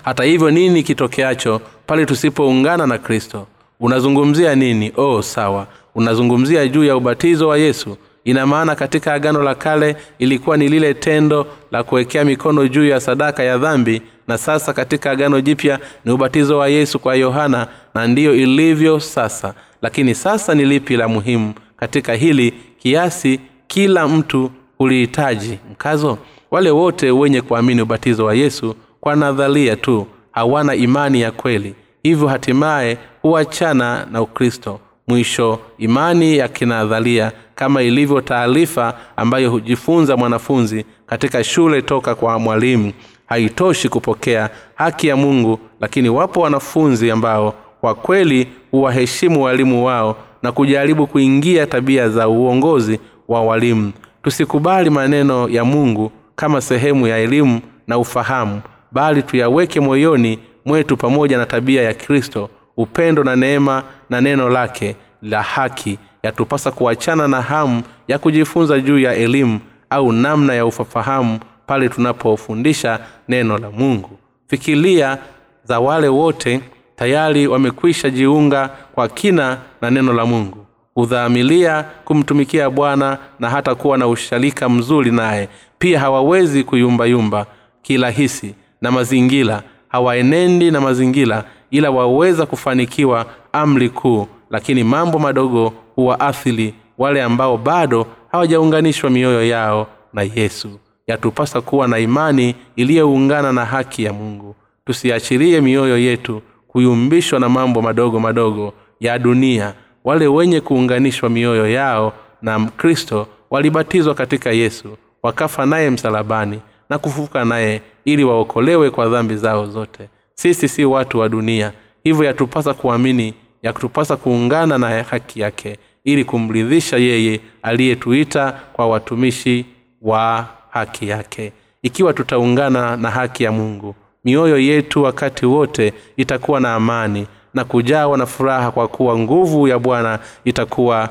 Hata 0.03 0.23
hivyo 0.23 0.51
nini 0.51 0.83
kitokeacho 0.83 1.61
pale 1.87 2.05
tusipoungana 2.05 2.87
na 2.87 2.97
kristo? 2.97 3.47
Unazungumzia 3.79 4.55
nini? 4.55 4.91
Oh 4.97 5.21
sawa. 5.21 5.67
Unazungumzia 5.95 6.67
juu 6.67 6.83
ya 6.83 6.97
ubatizo 6.97 7.47
wa 7.47 7.57
yesu 7.57 7.97
ina 8.25 8.45
maana 8.47 8.75
katika 8.75 9.13
agano 9.13 9.43
la 9.43 9.55
kale 9.55 9.95
ilikuwa 10.19 10.57
ni 10.57 10.67
lile 10.69 10.93
tendo 10.93 11.47
la 11.71 11.83
kuwekea 11.83 12.25
mikono 12.25 12.67
juu 12.67 12.85
ya 12.85 12.99
sadaka 12.99 13.43
ya 13.43 13.57
dhambi 13.57 14.01
na 14.27 14.37
sasa 14.37 14.73
katika 14.73 15.11
agano 15.11 15.41
jipya 15.41 15.79
ni 16.05 16.11
ubatizo 16.11 16.57
wa 16.57 16.67
yesu 16.67 16.99
kwa 16.99 17.15
yohana 17.15 17.67
na 17.95 18.07
ndiyo 18.07 18.35
ilivyo 18.35 18.99
sasa. 18.99 19.53
Lakini 19.81 20.15
sasa 20.15 20.55
ni 20.55 20.65
lipi 20.65 20.97
la 20.97 21.07
muhimu? 21.07 21.53
Katika 21.77 22.13
hili 22.13 22.53
kiasi 22.79 23.39
kila 23.67 24.07
mtu 24.07 24.51
ulihitaji 24.79 25.59
mkazo? 25.71 26.17
Wale 26.51 26.71
wote 26.71 27.11
wenye 27.11 27.41
kuamini 27.41 27.81
ubatizo 27.81 28.25
wa 28.25 28.33
yesu 28.35 28.75
kwa 29.01 29.15
nadharia 29.15 29.75
tu 29.75 30.07
hawana 30.31 30.75
imani 30.75 31.21
ya 31.21 31.31
kweli. 31.31 31.75
Hivyo 32.03 32.27
hatimaye 32.27 32.97
huachana 33.21 34.07
na 34.11 34.21
ukristo 34.21 34.79
mwisho 35.07 35.59
imani 35.77 36.37
ya 36.37 36.47
kinadharia 36.47 37.31
kama 37.55 37.81
ilivyo 37.81 38.21
taarifa 38.21 38.93
ambayo 39.15 39.51
hujifunza 39.51 40.17
mwanafunzi 40.17 40.85
katika 41.05 41.43
shule 41.43 41.81
toka 41.81 42.15
kwa 42.15 42.39
mwalimu. 42.39 42.93
Haitoshi 43.25 43.89
kupokea 43.89 44.49
haki 44.75 45.07
ya 45.07 45.15
mungu 45.15 45.59
lakini 45.81 46.09
wapo 46.09 46.41
wanafunzi 46.41 47.11
ambao 47.11 47.53
kwa 47.81 47.95
kweli 47.95 48.47
huwaheshimu 48.71 49.43
walimu 49.43 49.85
wao 49.85 50.17
na 50.43 50.51
kujaribu 50.51 51.07
kuingia 51.07 51.67
tabia 51.67 52.09
za 52.09 52.27
uongozi 52.27 52.99
wa 53.27 53.41
walimu. 53.41 53.91
Tusikubali 54.23 54.89
maneno 54.89 55.49
ya 55.49 55.65
mungu 55.65 56.11
kama 56.35 56.61
sehemu 56.61 57.07
ya 57.07 57.17
elimu 57.17 57.61
na 57.87 57.97
ufahamu 57.97 58.61
bali 58.91 59.23
tuyaweke 59.23 59.79
moyoni 59.79 60.39
mwetu 60.65 60.97
pamoja 60.97 61.37
na 61.37 61.45
tabia 61.45 61.81
ya 61.83 61.93
kristo 61.93 62.49
upendo 62.77 63.23
na 63.23 63.35
neema 63.35 63.83
na 64.13 64.21
neno 64.21 64.49
lake 64.49 64.95
la 65.21 65.41
haki 65.41 65.97
yatupasa 66.23 66.71
kuachana 66.71 67.27
na 67.27 67.41
hamu 67.41 67.81
ya 68.07 68.19
kujifunza 68.19 68.79
juu 68.79 68.99
ya 68.99 69.13
elimu 69.15 69.59
au 69.89 70.11
namna 70.11 70.53
ya 70.53 70.65
ufafahamu 70.65 71.39
pale 71.67 71.89
tunapofundisha 71.89 72.99
neno 73.27 73.57
la 73.57 73.71
mungu. 73.71 74.09
Fikiria 74.47 75.17
za 75.63 75.79
wale 75.79 76.07
wote 76.07 76.61
tayari 76.95 77.47
wamekwisha 77.47 78.09
jiunga 78.09 78.69
kwa 78.95 79.07
kina 79.07 79.57
na 79.81 79.89
neno 79.91 80.13
la 80.13 80.25
mungu. 80.25 80.65
Hudhaamilia 80.95 81.83
kumtumikia 82.05 82.69
bwana 82.69 83.17
na 83.39 83.49
hata 83.49 83.75
kuwa 83.75 83.97
na 83.97 84.07
usharika 84.07 84.69
mzuri 84.69 85.11
naye. 85.11 85.49
Pia 85.79 85.99
hawawezi 85.99 86.63
kuyumbayumba 86.63 87.45
kirahisi 87.81 88.55
na 88.81 88.91
mazingira 88.91 89.63
hawaenendi 89.87 90.71
na 90.71 90.81
mazingira 90.81 91.43
ila 91.71 91.91
waweza 91.91 92.45
kufanikiwa 92.45 93.25
amri 93.53 93.89
kuu 93.89 94.27
lakini 94.49 94.83
mambo 94.83 95.19
madogo 95.19 95.73
huwaathiri 95.95 96.73
wale 96.97 97.23
ambao 97.23 97.57
bado 97.57 98.07
hawajaunganishwa 98.31 99.09
mioyo 99.09 99.47
yao 99.47 99.87
na 100.13 100.21
yesu. 100.35 100.79
Yatupasa 101.07 101.61
kuwa 101.61 101.87
na 101.87 101.99
imani 101.99 102.55
iliyoungana 102.75 103.53
na 103.53 103.65
haki 103.65 104.03
ya 104.03 104.13
mungu. 104.13 104.55
Tusiachilie 104.85 105.61
mioyo 105.61 105.97
yetu 105.97 106.41
kuyumbishwa 106.67 107.39
na 107.39 107.49
mambo 107.49 107.81
madogo 107.81 108.19
madogo 108.19 108.73
ya 108.99 109.19
dunia. 109.19 109.73
Wale 110.03 110.27
wenye 110.27 110.61
kuunganishwa 110.61 111.29
mioyo 111.29 111.69
yao 111.69 112.13
na 112.41 112.65
kristo 112.65 113.27
walibatizwa 113.49 114.13
katika 114.15 114.51
yesu 114.51 114.97
wakafa 115.23 115.65
naye 115.65 115.89
msalabani 115.89 116.59
na 116.89 116.97
kufufuka 116.97 117.45
naye 117.45 117.81
ili 118.05 118.23
waokolewe 118.23 118.89
kwa 118.89 119.09
dhambi 119.09 119.35
zao 119.35 119.65
zote. 119.65 120.09
Sisi 120.35 120.69
si 120.69 120.85
watu 120.85 121.19
wa 121.19 121.29
dunia 121.29 121.71
hivyo 122.03 122.23
yatupasa 122.25 122.73
kuamini 122.73 123.33
yatupasa 123.63 124.17
kuungana 124.17 124.77
na 124.77 125.03
haki 125.03 125.39
yake 125.39 125.77
ili 126.03 126.25
kumridhisha 126.25 126.97
yeye 126.97 127.39
aliyetuita 127.61 128.59
kwa 128.73 128.87
watumishi 128.87 129.65
wa 130.01 130.45
haki 130.69 131.07
yake. 131.07 131.51
Ikiwa 131.81 132.13
tutaungana 132.13 132.97
na 132.97 133.11
haki 133.11 133.43
ya 133.43 133.51
mungu 133.51 133.95
mioyo 134.25 134.59
yetu 134.59 135.03
wakati 135.03 135.45
wote 135.45 135.93
itakuwa 136.17 136.59
na 136.59 136.73
amani 136.75 137.27
na 137.53 137.63
kujawa 137.63 138.17
na 138.17 138.25
furaha 138.25 138.71
kwa 138.71 138.87
kuwa 138.87 139.19
nguvu 139.19 139.67
ya 139.67 139.79
bwana 139.79 140.19
itakuwa 140.45 141.09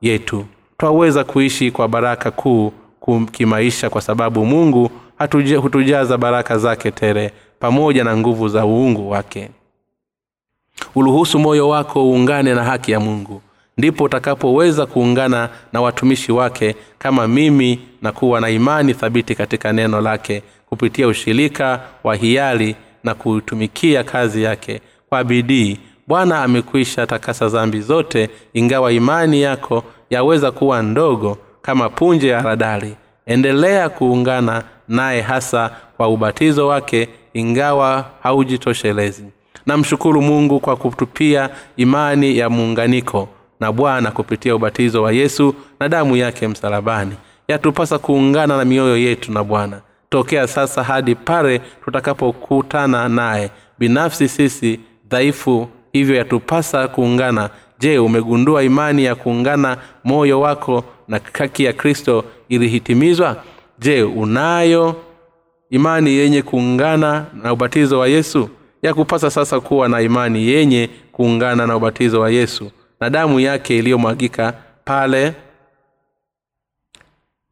yetu. 0.00 0.44
Twaweza 0.78 1.24
kuishi 1.24 1.70
kwa 1.70 1.88
baraka 1.88 2.30
kuu 2.30 2.72
kimaisha 3.32 3.90
kwa 3.90 4.00
sababu 4.00 4.46
mungu 4.46 4.90
hutujaza 5.60 6.18
baraka 6.18 6.58
zake 6.58 6.90
tere 6.90 7.32
pamoja 7.60 8.04
na 8.04 8.16
nguvu 8.16 8.48
za 8.48 8.66
uungu 8.66 9.10
wake 9.10 9.50
uruhusu 10.94 11.38
moyo 11.38 11.68
wako 11.68 12.04
uungane 12.10 12.54
na 12.54 12.64
haki 12.64 12.92
ya 12.92 13.00
mungu. 13.00 13.42
Ndipo 13.78 14.04
utakapoweza 14.04 14.86
kuungana 14.86 15.48
na 15.72 15.80
watumishi 15.80 16.32
wake 16.32 16.76
kama 16.98 17.28
mimi 17.28 17.78
na 18.02 18.12
kuwa 18.12 18.40
na 18.40 18.50
imani 18.50 18.94
thabiti 18.94 19.34
katika 19.34 19.72
neno 19.72 20.00
lake 20.00 20.42
kupitia 20.68 21.08
ushirika 21.08 21.80
wa 22.04 22.14
hiari 22.16 22.76
na 23.04 23.14
kuitumikia 23.14 24.04
kazi 24.04 24.42
yake. 24.42 24.80
Kwa 25.08 25.24
bidii 25.24 25.78
bwana 26.06 26.42
amekwisha 26.42 27.06
takasa 27.06 27.48
zambi 27.48 27.80
zote 27.80 28.30
ingawa 28.52 28.92
imani 28.92 29.42
yako 29.42 29.84
yaweza 30.10 30.50
kuwa 30.50 30.82
ndogo 30.82 31.38
kama 31.62 31.88
punje 31.88 32.28
ya 32.28 32.42
radari. 32.42 32.94
Endelea 33.26 33.88
kuungana 33.88 34.62
naye 34.88 35.20
hasa 35.20 35.70
kwa 35.96 36.08
ubatizo 36.08 36.66
wake 36.68 37.08
ingawa 37.34 38.04
haujitoshelezi 38.22 39.24
namshukuru 39.66 40.22
mungu 40.22 40.60
kwa 40.60 40.76
kutupia 40.76 41.50
imani 41.76 42.38
ya 42.38 42.50
muunganiko 42.50 43.28
na 43.60 43.72
bwana 43.72 44.10
kupitia 44.10 44.54
ubatizo 44.56 45.02
wa 45.02 45.12
yesu 45.12 45.54
na 45.80 45.88
damu 45.88 46.16
yake 46.16 46.48
msalabani. 46.48 47.14
Yatupasa 47.48 47.98
kuungana 47.98 48.56
na 48.56 48.64
mioyo 48.64 48.96
yetu 48.96 49.32
na 49.32 49.44
bwana. 49.44 49.80
Tokea 50.10 50.46
sasa 50.46 50.82
hadi 50.82 51.14
pale 51.14 51.60
tutakapokutana 51.84 53.08
naye. 53.08 53.50
Binafsi 53.78 54.28
sisi 54.28 54.80
dhaifu 55.10 55.68
hivyo 55.92 56.16
yatupasa 56.16 56.88
kuungana. 56.88 57.50
Je 57.78 57.98
umegundua 57.98 58.62
imani 58.62 59.04
ya 59.04 59.14
kuungana 59.14 59.76
moyo 60.04 60.40
wako 60.40 60.84
na 61.08 61.20
haki 61.32 61.64
ya 61.64 61.72
kristo 61.72 62.24
ilihitimizwa? 62.48 63.36
Je 63.78 64.02
unayo 64.02 64.96
imani 65.70 66.10
yenye 66.10 66.42
kuungana 66.42 67.26
na 67.42 67.52
ubatizo 67.52 67.98
wa 67.98 68.08
yesu 68.08 68.48
ya 68.82 68.94
kupasa 68.94 69.30
sasa 69.30 69.60
kuwa 69.60 69.88
na 69.88 70.00
imani 70.00 70.46
yenye 70.48 70.90
kuungana 71.12 71.66
na 71.66 71.76
ubatizo 71.76 72.20
wa 72.20 72.30
yesu. 72.30 72.70
Na 73.00 73.10
damu 73.10 73.40
yake 73.40 73.78
iliyomwagika 73.78 74.54
pale 74.84 75.34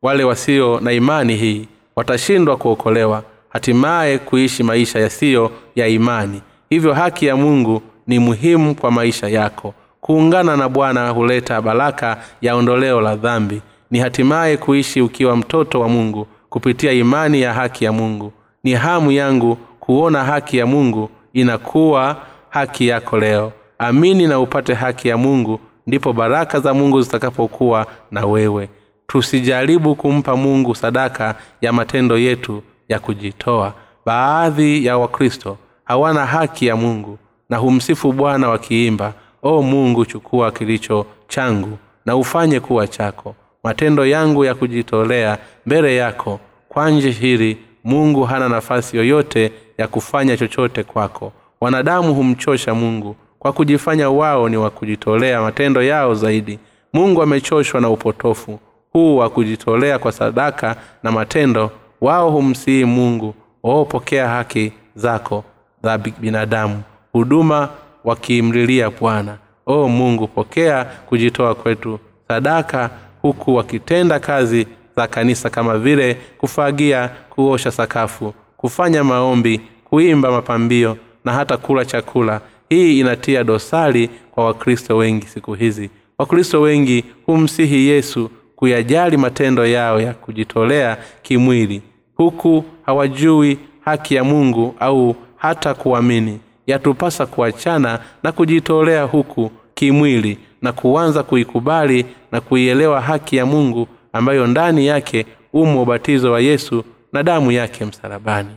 wale 0.03 0.25
wasio 0.25 0.81
na 0.81 0.93
imani 0.93 1.37
hii 1.37 1.69
watashindwa 1.97 2.57
kuokolewa 2.57 3.23
hatimaye 3.49 4.19
kuishi 4.19 4.63
maisha 4.63 4.99
yasiyo 4.99 5.51
ya 5.77 5.87
imani. 5.89 6.43
Hivyo 6.71 6.95
haki 6.95 7.27
ya 7.27 7.37
mungu 7.37 7.83
ni 8.07 8.19
muhimu 8.19 8.75
kwa 8.75 8.91
maisha 8.91 9.29
yako. 9.29 9.75
Kuungana 10.01 10.57
na 10.57 10.69
bwana 10.69 11.11
huleta 11.11 11.63
baraka 11.63 12.17
ya 12.41 12.55
ondoleo 12.57 13.01
la 13.01 13.17
dhambi. 13.17 13.63
Ni 13.91 13.99
hatimaye 13.99 14.57
kuishi 14.57 15.01
ukiwa 15.01 15.37
mtoto 15.37 15.81
wa 15.81 15.89
mungu 15.89 16.27
kupitia 16.51 16.93
imani 16.93 17.41
ya 17.41 17.53
haki 17.55 17.85
ya 17.85 17.93
mungu. 17.93 18.33
Ni 18.65 18.73
hamu 18.75 19.13
yangu 19.13 19.57
kuona 19.81 20.25
haki 20.25 20.57
ya 20.59 20.67
mungu 20.67 21.11
inakuwa 21.37 22.17
haki 22.49 22.89
yako 22.89 23.19
leo. 23.19 23.53
Amini 23.79 24.27
na 24.27 24.41
upate 24.41 24.75
haki 24.75 25.09
ya 25.09 25.17
mungu 25.17 25.61
ndipo 25.87 26.13
baraka 26.13 26.61
za 26.61 26.75
mungu 26.75 27.03
zitakapokuwa 27.03 27.87
na 28.11 28.27
wewe. 28.27 28.69
Tusijaribu 29.07 29.95
kumpa 29.95 30.37
mungu 30.37 30.75
sadaka 30.75 31.35
ya 31.61 31.73
matendo 31.73 32.19
yetu 32.19 32.63
ya 32.89 32.99
kujitoa. 32.99 33.73
Baadhi 34.07 34.87
ya 34.87 34.99
wakristo 34.99 35.57
hawana 35.85 36.27
haki 36.27 36.67
ya 36.67 36.77
mungu 36.77 37.19
na 37.51 37.57
humsifu 37.57 38.13
bwana 38.13 38.49
wakiimba 38.49 39.13
o 39.43 39.63
mungu 39.63 40.05
chukua 40.07 40.51
kilicho 40.53 41.07
changu 41.29 41.79
na 42.07 42.17
ufanye 42.17 42.61
kuwa 42.61 42.87
chako. 42.89 43.35
Matendo 43.65 44.07
yangu 44.07 44.45
ya 44.45 44.55
kujitolea 44.55 45.39
mbele 45.67 45.97
yako 45.97 46.41
kwanje 46.69 47.11
hili 47.11 47.57
mungu 47.87 48.25
hana 48.25 48.49
nafasi 48.49 48.97
yoyote 48.97 49.53
ya 49.79 49.89
kufanya 49.89 50.37
chochote 50.37 50.83
kwako. 50.83 51.33
Wanadamu 51.61 52.15
humchosha 52.15 52.75
mungu. 52.75 53.17
Kwa 53.39 53.53
kujifanya 53.53 54.11
wao 54.11 54.49
ni 54.49 54.57
wa 54.57 54.71
kujitolea 54.71 55.41
matendo 55.43 55.83
yao 55.83 56.15
zaidi. 56.15 56.59
Mungu 56.93 57.23
amechoshwa 57.23 57.81
na 57.81 57.91
upotofu. 57.91 58.59
Huu 58.93 59.17
wa 59.17 59.31
kujitolea 59.31 59.99
kwa 59.99 60.13
sadaka 60.13 60.77
na 61.03 61.13
matendo 61.13 61.71
wao 62.01 62.31
humsihi 62.31 62.85
mungu. 62.85 63.35
Waopokea 63.63 64.29
haki 64.29 64.73
zako 64.97 65.45
za 65.83 65.99
binadamu. 65.99 66.83
Huduma 67.13 67.69
wakimlilia 68.05 68.91
bwana. 68.91 69.39
O 69.67 69.89
mungu 69.89 70.29
pokea 70.29 70.85
kujitoa 70.85 71.55
kwetu. 71.55 71.99
Sadaka 72.29 72.91
huku 73.23 73.55
wakitenda 73.55 74.19
kazi 74.21 74.67
za 74.97 75.07
kanisa 75.07 75.51
kama 75.51 75.79
vile 75.79 76.15
kufagia 76.39 77.09
kuosha 77.31 77.71
sakafu 77.71 78.35
kufanya 78.57 79.05
maombi 79.05 79.61
kuimba 79.85 80.31
mapambio 80.31 80.97
na 81.25 81.33
hata 81.33 81.57
kula 81.57 81.85
chakula. 81.85 82.41
Hii 82.69 83.01
inatia 83.01 83.45
dosari 83.45 84.11
kwa 84.31 84.45
wakristo 84.45 84.97
wengi 84.97 85.27
siku 85.27 85.55
hizi. 85.55 85.91
Wakristo 86.19 86.61
wengi 86.61 87.05
humsihi 87.27 87.89
yesu 87.89 88.31
kuyajali 88.57 89.17
matendo 89.17 89.67
yao 89.67 90.01
ya 90.01 90.15
kujitolea 90.15 90.97
kimwili 91.23 91.83
huku 92.15 92.65
hawajui 92.87 93.59
haki 93.81 94.15
ya 94.15 94.25
mungu 94.25 94.75
au 94.81 95.17
hata 95.37 95.75
kuamini. 95.75 96.41
Yatupasa 96.67 97.27
kuachana 97.27 97.99
na 98.23 98.33
kujitolea 98.33 99.03
huku 99.03 99.51
kimwili 99.75 100.39
na 100.63 100.73
kuanza 100.73 101.23
kuikubali 101.23 102.07
na 102.33 102.41
kuielewa 102.41 103.01
haki 103.01 103.37
ya 103.37 103.47
mungu 103.47 103.89
ambayo 104.17 104.47
ndani 104.47 104.87
yake 104.87 105.27
umo 105.53 105.83
ubatizo 105.83 106.33
wa 106.33 106.41
yesu 106.41 106.85
na 107.13 107.23
damu 107.23 107.53
yake 107.53 107.85
msalabani. 107.85 108.51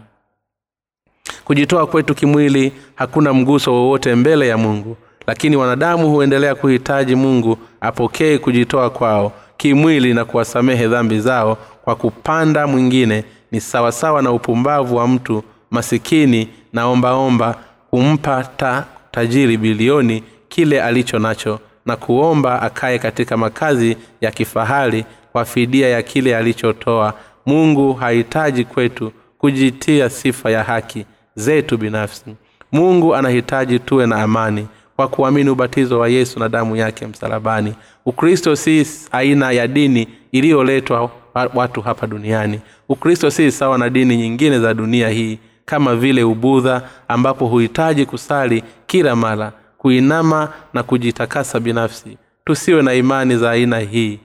Kujitoa 1.46 1.88
kwetu 1.88 2.16
kimwili 2.16 2.72
hakuna 2.96 3.34
mguso 3.34 3.74
wowote 3.74 4.16
mbele 4.16 4.48
ya 4.48 4.58
mungu 4.58 4.98
lakini 5.30 5.56
wanadamu 5.56 6.10
huendelea 6.10 6.56
kuhitaji 6.56 7.16
mungu 7.16 7.58
apokee 7.82 8.38
kujitoa 8.38 8.90
kwao 8.90 9.32
kimwili 9.58 10.14
na 10.14 10.26
kuwasamehe 10.26 10.88
dhambi 10.88 11.20
zao 11.20 11.58
kwa 11.84 11.96
kupanda 11.96 12.68
mwingine. 12.68 13.24
Ni 13.52 13.62
sawasawa 13.62 14.22
na 14.22 14.32
upumbavu 14.32 14.96
wa 14.96 15.08
mtu 15.08 15.44
masikini 15.72 16.48
na 16.74 16.88
ombaomba 16.88 17.56
kumpa 17.90 18.44
ta, 18.58 18.86
tajiri 19.12 19.58
bilioni 19.58 20.24
kile 20.48 20.82
alicho 20.84 21.20
nacho 21.20 21.60
na 21.86 21.96
kuomba 21.96 22.62
akaye 22.62 23.00
katika 23.00 23.38
makazi 23.38 23.98
ya 24.22 24.32
kifahari 24.32 25.06
kwa 25.40 25.46
fidia 25.46 25.90
ya 25.90 26.02
kile 26.04 26.38
alichotoa. 26.38 27.14
Mungu 27.46 27.94
hahitaji 27.94 28.66
kwetu 28.66 29.12
kujitia 29.38 30.10
sifa 30.10 30.52
ya 30.52 30.64
haki 30.64 31.06
zetu 31.36 31.78
binafsi. 31.78 32.36
Mungu 32.72 33.16
anahitaji 33.16 33.80
tuwe 33.80 34.08
na 34.08 34.16
amani 34.24 34.68
kwa 34.96 35.08
kuamini 35.08 35.50
ubatizo 35.50 36.00
wa 36.00 36.10
yesu 36.10 36.40
na 36.40 36.50
damu 36.50 36.76
yake 36.76 37.08
msalabani. 37.08 37.74
Ukristo 38.06 38.56
si 38.56 38.88
aina 39.12 39.52
ya 39.52 39.68
dini 39.68 40.08
iliyoletwa 40.32 41.12
watu 41.54 41.82
hapa 41.82 42.08
duniani. 42.08 42.60
Ukristo 42.90 43.32
si 43.32 43.52
sawa 43.52 43.78
na 43.78 43.90
dini 43.90 44.18
nyingine 44.18 44.60
za 44.60 44.74
dunia 44.74 45.10
hii 45.10 45.40
kama 45.66 45.96
vile 45.96 46.24
ubudha 46.24 46.82
ambapo 47.08 47.46
huhitaji 47.48 48.06
kusali 48.06 48.64
kila 48.88 49.16
mara 49.16 49.52
kuinama 49.78 50.50
na 50.74 50.84
kujitakasa 50.84 51.60
binafsi. 51.60 52.18
Tusiwe 52.46 52.82
na 52.82 52.94
imani 52.94 53.38
za 53.38 53.52
aina 53.52 53.80
hii 53.80 54.20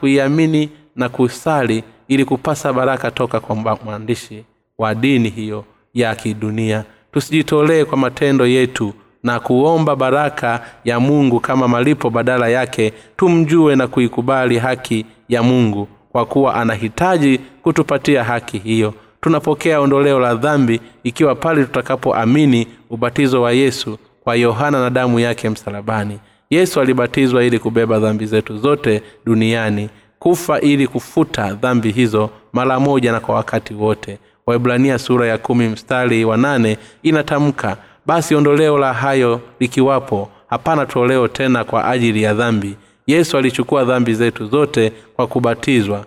kuiamini 0.00 0.70
na 0.96 1.08
kusali 1.08 1.84
ili 2.08 2.24
kupasa 2.24 2.72
baraka 2.72 3.10
toka 3.10 3.40
kwa 3.40 3.56
mwandishi 3.84 4.44
wa 4.78 4.94
dini 4.94 5.28
hiyo 5.28 5.64
ya 5.94 6.14
kidunia. 6.14 6.84
Tusijitolee 7.12 7.84
kwa 7.84 7.98
matendo 7.98 8.46
yetu 8.46 8.92
na 9.22 9.40
kuomba 9.40 9.96
baraka 9.96 10.60
ya 10.84 11.00
mungu 11.00 11.40
kama 11.40 11.68
malipo 11.68 12.10
badala 12.10 12.48
yake. 12.48 12.92
Tumjue 13.16 13.76
na 13.76 13.86
kuikubali 13.88 14.58
haki 14.58 15.06
ya 15.28 15.42
mungu 15.42 15.88
kwa 16.12 16.26
kuwa 16.26 16.54
anahitaji 16.54 17.38
kutupatia 17.62 18.24
haki 18.24 18.58
hiyo. 18.58 18.94
Tunapokea 19.20 19.80
ondoleo 19.80 20.20
la 20.20 20.34
dhambi 20.34 20.80
ikiwa 21.04 21.34
pale 21.34 21.64
tutakapoamini 21.64 22.66
ubatizo 22.90 23.42
wa 23.42 23.52
yesu 23.52 23.98
kwa 24.24 24.36
yohana 24.36 24.80
na 24.80 24.90
damu 24.90 25.20
yake 25.20 25.50
msalabani 25.50 26.18
yesu 26.50 26.80
alibatizwa 26.80 27.44
ili 27.44 27.58
kubeba 27.58 27.98
dhambi 27.98 28.26
zetu 28.26 28.56
zote 28.58 29.02
duniani 29.26 29.88
kufa 30.18 30.60
ili 30.60 30.86
kufuta 30.86 31.52
dhambi 31.54 31.90
hizo 31.92 32.30
mara 32.52 32.80
moja 32.80 33.12
na 33.12 33.20
kwa 33.20 33.34
wakati 33.34 33.74
wote. 33.74 34.18
Waibrania 34.46 34.98
sura 34.98 35.26
ya 35.26 35.38
kumi 35.38 35.68
mstari 35.68 36.24
wa 36.24 36.36
nane 36.36 36.78
inatamka 37.02 37.76
basi 38.06 38.34
ondoleo 38.34 38.78
la 38.78 38.92
hayo 38.92 39.40
likiwapo 39.60 40.30
hapana 40.46 40.86
toleo 40.86 41.28
tena 41.28 41.64
kwa 41.64 41.88
ajili 41.90 42.22
ya 42.22 42.34
dhambi. 42.34 42.76
Yesu 43.06 43.36
alichukua 43.38 43.84
dhambi 43.84 44.14
zetu 44.14 44.46
zote 44.46 44.92
kwa 45.16 45.26
kubatizwa 45.26 46.04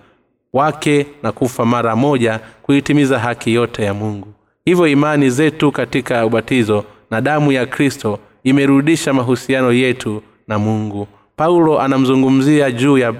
wake 0.54 1.08
na 1.24 1.32
kufa 1.32 1.66
mara 1.66 1.96
moja 1.96 2.40
kuitimiza 2.62 3.20
haki 3.20 3.54
yote 3.54 3.84
ya 3.84 3.94
mungu. 3.94 4.28
Hivyo 4.66 4.88
imani 4.88 5.30
zetu 5.30 5.72
katika 5.72 6.26
ubatizo 6.26 6.84
na 7.12 7.22
damu 7.22 7.52
ya 7.52 7.66
kristo 7.66 8.20
imerudisha 8.50 9.14
mahusiano 9.14 9.72
yetu 9.74 10.24
na 10.48 10.60
mungu. 10.60 11.08
Paulo 11.36 11.82
anamzungumzia 11.82 12.72
juu 12.72 12.98
ya 12.98 13.14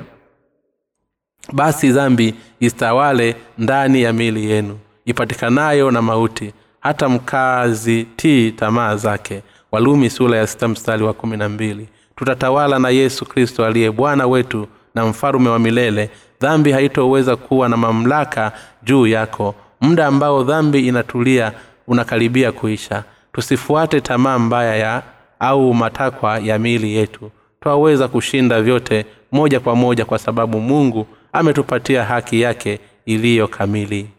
basi 1.54 1.90
dhambi 1.92 2.36
istawale 2.60 3.36
ndani 3.58 4.02
ya 4.02 4.14
mili 4.14 4.50
yenu 4.50 4.80
ipatikanayo 5.06 5.92
na 5.92 6.02
mauti 6.02 6.54
hata 6.80 7.10
mkazi 7.10 8.08
tii 8.16 8.52
tamaa 8.52 8.96
zake. 8.96 9.44
Walumi 9.72 10.10
sula 10.10 10.38
ya 10.38 10.48
sita 10.48 10.68
mstari 10.68 11.04
wa 11.04 11.14
kumi 11.14 11.38
na 11.38 11.50
mbili. 11.50 11.90
Tutatawala 12.16 12.80
na 12.80 12.90
yesu 12.90 13.26
kristo 13.26 13.66
aliye 13.66 13.92
bwana 13.92 14.28
wetu 14.28 14.68
na 14.96 15.06
mfalume 15.06 15.50
wa 15.50 15.60
milele. 15.60 16.10
Dhambi 16.42 16.72
haitoweza 16.72 17.36
kuwa 17.36 17.70
na 17.70 17.78
mamlaka 17.78 18.52
juu 18.84 19.08
yako. 19.08 19.56
Muda 19.82 20.08
ambao 20.08 20.44
dhambi 20.44 20.88
inatulia 20.88 21.52
unakaribia 21.88 22.52
kuisha. 22.52 23.04
Tusifuate 23.34 24.02
tamaa 24.02 24.40
mbaya 24.40 24.76
ya 24.76 25.04
au 25.40 25.74
matakwa 25.74 26.40
ya 26.40 26.60
miili 26.60 26.96
yetu. 26.96 27.32
Twaweza 27.62 28.08
kushinda 28.08 28.62
vyote 28.62 29.06
moja 29.32 29.60
kwa 29.60 29.76
moja 29.76 30.06
kwa 30.06 30.20
sababu 30.20 30.60
mungu 30.62 31.08
ametupatia 31.34 32.04
haki 32.06 32.42
yake 32.42 32.80
iliyo 33.06 33.48
kamili. 33.48 34.10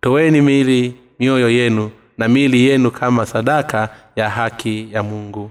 Toweni 0.00 0.40
miili 0.40 0.94
mioyo 1.18 1.50
yenu 1.50 1.90
na 2.18 2.28
miili 2.28 2.64
yenu 2.64 2.90
kama 2.90 3.26
sadaka 3.26 3.88
ya 4.16 4.30
haki 4.30 4.88
ya 4.92 5.02
mungu. 5.02 5.50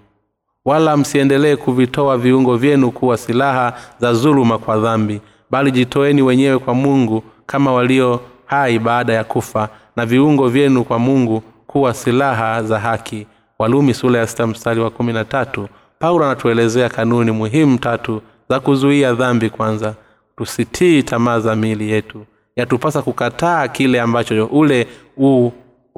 Wala 0.65 0.97
msiendelee 0.97 1.55
kuvitoa 1.55 2.17
viungo 2.17 2.57
vyenu 2.57 2.91
kuwa 2.91 3.17
silaha 3.17 3.73
za 3.99 4.13
zuluma 4.13 4.57
kwa 4.57 4.77
dhambi 4.77 5.21
bali 5.51 5.71
jitoeni 5.71 6.21
wenyewe 6.21 6.59
kwa 6.59 6.73
mungu 6.73 7.23
kama 7.45 7.73
walio 7.73 8.19
hai 8.45 8.79
baada 8.79 9.13
ya 9.13 9.23
kufa 9.23 9.69
na 9.95 10.05
viungo 10.05 10.49
vyenu 10.49 10.83
kwa 10.83 10.99
mungu 10.99 11.43
kuwa 11.67 11.93
silaha 11.93 12.63
za 12.63 12.79
haki 12.79 13.27
walumi 13.59 13.93
sula 13.93 14.17
ya 14.19 14.27
sita 14.27 14.47
mstari 14.47 14.79
wa 14.79 14.89
kumi 14.89 15.13
na 15.13 15.25
tatu 15.25 15.67
paulo 15.99 16.25
anatuelezea 16.25 16.89
kanuni 16.89 17.31
muhimu 17.31 17.77
tatu 17.77 18.21
za 18.49 18.59
kuzuia 18.59 19.13
dhambi 19.13 19.49
kwanza. 19.49 19.95
Tusitii 20.37 21.03
tamaa 21.03 21.39
za 21.39 21.55
miili 21.55 21.89
yetu. 21.91 22.25
Yatupasa 22.55 23.01
kukataa 23.01 23.67
kile 23.67 24.01
ambacho 24.01 24.45
ule 24.45 24.87
u 25.17 25.51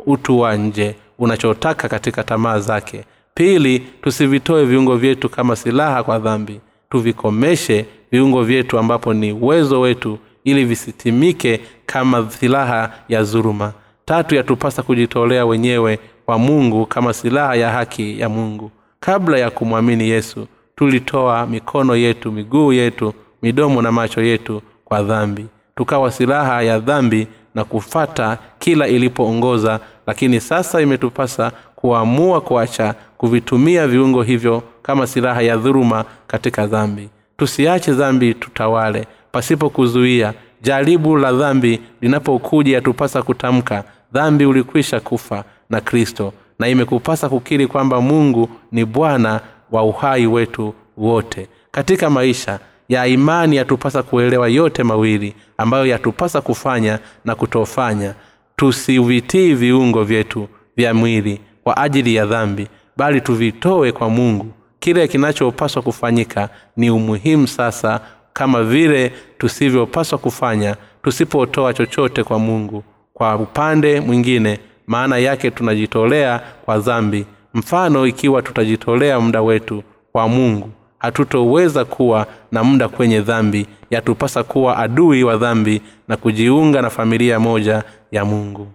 utu 0.05 0.39
wa 0.39 0.55
nje 0.55 0.95
unachotaka 1.19 1.89
katika 1.89 2.23
tamaa 2.23 2.59
zake. 2.59 3.03
Pili 3.33 3.79
tusivitoe 3.79 4.65
viungo 4.65 4.95
vyetu 4.97 5.29
kama 5.29 5.55
silaha 5.55 6.03
kwa 6.03 6.19
dhambi. 6.19 6.59
Tuvikomeshe 6.89 7.85
viungo 8.11 8.43
vyetu 8.43 8.79
ambapo 8.79 9.13
ni 9.13 9.31
uwezo 9.31 9.81
wetu 9.81 10.19
ili 10.43 10.65
visitimike 10.65 11.61
kama 11.85 12.31
silaha 12.31 12.91
ya 13.09 13.23
dhuruma 13.23 13.73
tatu 14.05 14.35
yatupasa 14.35 14.83
kujitolea 14.83 15.45
wenyewe 15.45 15.99
kwa 16.29 16.37
mungu 16.39 16.85
kama 16.85 17.13
silaha 17.13 17.55
ya 17.55 17.71
haki 17.71 18.19
ya 18.19 18.29
mungu. 18.29 18.71
Kabla 18.99 19.37
ya 19.37 19.49
kumwamini 19.51 20.09
yesu 20.09 20.47
tulitoa 20.75 21.47
mikono 21.47 21.95
yetu 21.95 22.31
miguu 22.31 22.73
yetu 22.73 23.13
midomo 23.41 23.81
na 23.81 23.91
macho 23.91 24.21
yetu 24.21 24.61
kwa 24.85 25.03
dhambi. 25.03 25.45
Tukawa 25.75 26.11
silaha 26.11 26.61
ya 26.61 26.79
dhambi 26.79 27.27
na 27.55 27.63
kufata 27.63 28.37
kila 28.59 28.87
ilipoongoza 28.87 29.79
lakini 30.07 30.39
sasa 30.39 30.81
imetupasa 30.81 31.51
kuamua 31.75 32.41
kuacha 32.41 32.95
kuvitumia 33.17 33.87
viungo 33.87 34.23
hivyo 34.23 34.63
kama 34.81 35.07
silaha 35.07 35.41
ya 35.41 35.57
dhuruma 35.57 36.05
katika 36.27 36.67
dhambi. 36.67 37.09
Tusiache 37.37 37.91
dhambi 37.93 38.33
tutawale. 38.33 39.07
Pasipo 39.31 39.69
kuzuia 39.69 40.33
jaribu 40.61 41.17
la 41.17 41.33
dhambi 41.33 41.81
linapokuja 42.01 42.75
yatupasa 42.75 43.21
kutamka 43.21 43.83
dhambi 44.13 44.45
ulikwisha 44.45 44.99
kufa 44.99 45.43
na 45.69 45.81
kristo 45.81 46.33
na 46.59 46.67
imekupasa 46.67 47.29
kukiri 47.29 47.67
kwamba 47.67 48.01
mungu 48.01 48.49
ni 48.71 48.85
bwana 48.85 49.41
wa 49.71 49.83
uhai 49.83 50.27
wetu 50.27 50.73
wote. 50.97 51.47
Katika 51.71 52.09
maisha 52.09 52.59
ya 52.89 53.07
imani 53.07 53.55
yatupasa 53.55 54.03
kuelewa 54.03 54.47
yote 54.47 54.83
mawili 54.83 55.35
ambayo 55.57 55.85
yatupasa 55.85 56.41
kufanya 56.41 56.99
na 57.25 57.35
kutofanya. 57.35 58.13
Tusivitii 58.55 59.53
viungo 59.53 60.03
vyetu 60.03 60.47
vya 60.77 60.93
mwili 60.93 61.41
kwa 61.63 61.77
ajili 61.77 62.15
ya 62.15 62.25
dhambi 62.25 62.67
bali 62.97 63.21
tuvitoe 63.21 63.91
kwa 63.91 64.09
mungu. 64.09 64.45
Kile 64.79 65.07
kinachopaswa 65.07 65.81
kufanyika 65.81 66.49
ni 66.77 66.89
umuhimu 66.89 67.47
sasa 67.47 68.01
kama 68.33 68.63
vile 68.63 69.11
tusivyopaswa 69.37 70.17
kufanya 70.17 70.75
tusipotoa 71.03 71.73
chochote 71.73 72.23
kwa 72.23 72.39
mungu. 72.39 72.83
Kwa 73.13 73.35
upande 73.35 73.99
mwingine 74.01 74.59
maana 74.89 75.17
yake 75.17 75.51
tunajitolea 75.51 76.41
kwa 76.65 76.79
dhambi. 76.79 77.25
Mfano 77.53 78.07
ikiwa 78.07 78.41
tutajitolea 78.41 79.19
muda 79.19 79.41
wetu 79.41 79.83
kwa 80.11 80.27
mungu 80.27 80.69
hatutoweza 80.99 81.85
kuwa 81.85 82.27
na 82.51 82.63
muda 82.63 82.87
kwenye 82.89 83.21
dhambi. 83.21 83.67
Yatupasa 83.89 84.43
kuwa 84.43 84.77
adui 84.77 85.23
wa 85.23 85.37
dhambi 85.37 85.81
na 86.07 86.17
kujiunga 86.17 86.81
na 86.81 86.89
familia 86.89 87.39
moja 87.39 87.83
ya 88.11 88.25
mungu. 88.25 88.67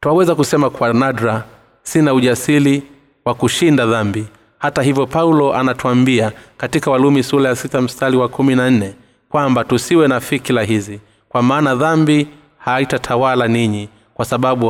Twaweza 0.00 0.34
kusema 0.34 0.70
kwa 0.70 0.92
nadra 0.92 1.44
sina 1.82 2.14
ujasiri 2.14 2.82
wa 3.24 3.34
kushinda 3.34 3.86
dhambi. 3.86 4.26
Hata 4.58 4.82
hivyo 4.82 5.06
paulo 5.06 5.54
anatuambia 5.54 6.32
katika 6.56 6.90
walumi 6.90 7.22
sura 7.22 7.48
ya 7.48 7.56
sita 7.56 7.80
mstari 7.80 8.16
wa 8.16 8.28
kumi 8.28 8.54
na 8.54 8.70
nne 8.70 8.94
kwamba 9.28 9.64
tusiwe 9.64 10.08
na 10.08 10.20
fikira 10.20 10.62
hizi 10.62 11.00
kwa 11.28 11.42
maana 11.42 11.74
dhambi 11.74 12.28
haitatawala 12.58 13.48
ninyi 13.48 13.88
kwa 14.14 14.24
sababu 14.24 14.68